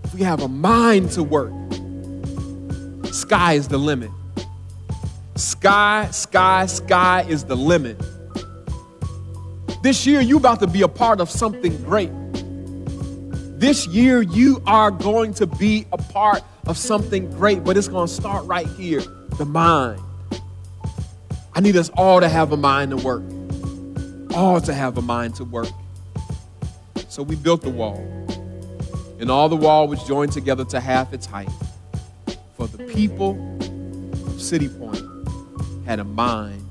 if 0.04 0.14
we 0.14 0.20
have 0.20 0.40
a 0.40 0.48
mind 0.48 1.10
to 1.10 1.24
work, 1.24 1.52
sky 3.12 3.54
is 3.54 3.66
the 3.66 3.76
limit. 3.76 4.12
Sky, 5.38 6.08
sky, 6.10 6.66
sky 6.66 7.24
is 7.28 7.44
the 7.44 7.54
limit. 7.54 7.96
This 9.84 10.04
year, 10.04 10.20
you 10.20 10.36
about 10.36 10.58
to 10.58 10.66
be 10.66 10.82
a 10.82 10.88
part 10.88 11.20
of 11.20 11.30
something 11.30 11.80
great. 11.84 12.10
This 13.60 13.86
year, 13.86 14.20
you 14.20 14.60
are 14.66 14.90
going 14.90 15.32
to 15.34 15.46
be 15.46 15.86
a 15.92 15.96
part 15.96 16.42
of 16.66 16.76
something 16.76 17.30
great, 17.30 17.62
but 17.62 17.76
it's 17.76 17.86
going 17.86 18.08
to 18.08 18.12
start 18.12 18.46
right 18.46 18.66
here 18.66 19.00
the 19.38 19.44
mind. 19.44 20.02
I 21.54 21.60
need 21.60 21.76
us 21.76 21.88
all 21.90 22.18
to 22.18 22.28
have 22.28 22.50
a 22.50 22.56
mind 22.56 22.90
to 22.90 22.96
work, 22.96 23.22
all 24.34 24.60
to 24.60 24.74
have 24.74 24.98
a 24.98 25.02
mind 25.02 25.36
to 25.36 25.44
work. 25.44 25.68
So 27.06 27.22
we 27.22 27.36
built 27.36 27.62
the 27.62 27.70
wall, 27.70 27.98
and 29.20 29.30
all 29.30 29.48
the 29.48 29.56
wall 29.56 29.86
was 29.86 30.02
joined 30.02 30.32
together 30.32 30.64
to 30.64 30.80
half 30.80 31.12
its 31.12 31.26
height. 31.26 31.50
For 32.56 32.66
the 32.66 32.82
people 32.92 33.56
of 34.26 34.42
City 34.42 34.68
Point 34.68 34.97
had 35.88 36.00
a 36.00 36.04
mind 36.04 36.62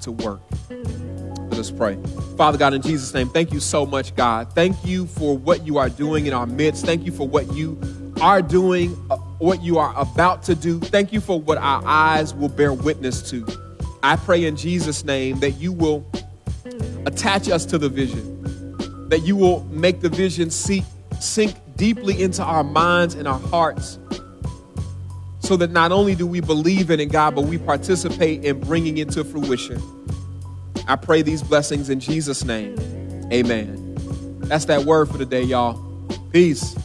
to 0.00 0.10
work. 0.10 0.40
Let 0.70 1.58
us 1.58 1.70
pray. 1.70 1.98
Father 2.38 2.56
God, 2.56 2.72
in 2.72 2.80
Jesus' 2.80 3.12
name, 3.12 3.28
thank 3.28 3.52
you 3.52 3.60
so 3.60 3.84
much, 3.84 4.16
God. 4.16 4.54
Thank 4.54 4.86
you 4.86 5.06
for 5.06 5.36
what 5.36 5.66
you 5.66 5.76
are 5.76 5.90
doing 5.90 6.24
in 6.24 6.32
our 6.32 6.46
midst. 6.46 6.86
Thank 6.86 7.04
you 7.04 7.12
for 7.12 7.28
what 7.28 7.52
you 7.52 7.78
are 8.22 8.40
doing, 8.40 8.96
uh, 9.10 9.18
what 9.38 9.62
you 9.62 9.76
are 9.76 9.92
about 9.98 10.44
to 10.44 10.54
do. 10.54 10.80
Thank 10.80 11.12
you 11.12 11.20
for 11.20 11.38
what 11.38 11.58
our 11.58 11.82
eyes 11.84 12.32
will 12.32 12.48
bear 12.48 12.72
witness 12.72 13.28
to. 13.30 13.46
I 14.02 14.16
pray 14.16 14.46
in 14.46 14.56
Jesus' 14.56 15.04
name 15.04 15.40
that 15.40 15.52
you 15.52 15.70
will 15.70 16.10
attach 17.04 17.50
us 17.50 17.66
to 17.66 17.76
the 17.76 17.90
vision, 17.90 19.08
that 19.10 19.20
you 19.20 19.36
will 19.36 19.62
make 19.64 20.00
the 20.00 20.08
vision 20.08 20.50
sink, 20.50 20.86
sink 21.20 21.54
deeply 21.76 22.22
into 22.22 22.42
our 22.42 22.64
minds 22.64 23.14
and 23.14 23.28
our 23.28 23.38
hearts, 23.38 23.98
so 25.48 25.56
that 25.56 25.70
not 25.70 25.92
only 25.92 26.14
do 26.14 26.26
we 26.26 26.40
believe 26.40 26.90
in 26.90 27.00
it, 27.00 27.06
God, 27.06 27.34
but 27.34 27.44
we 27.44 27.56
participate 27.56 28.44
in 28.44 28.60
bringing 28.60 28.98
it 28.98 29.10
to 29.12 29.24
fruition. 29.24 29.80
I 30.86 30.94
pray 30.94 31.22
these 31.22 31.42
blessings 31.42 31.88
in 31.88 32.00
Jesus' 32.00 32.44
name. 32.44 32.78
Amen. 33.32 33.94
That's 34.40 34.66
that 34.66 34.84
word 34.84 35.08
for 35.08 35.16
today, 35.16 35.42
y'all. 35.42 35.74
Peace. 36.32 36.77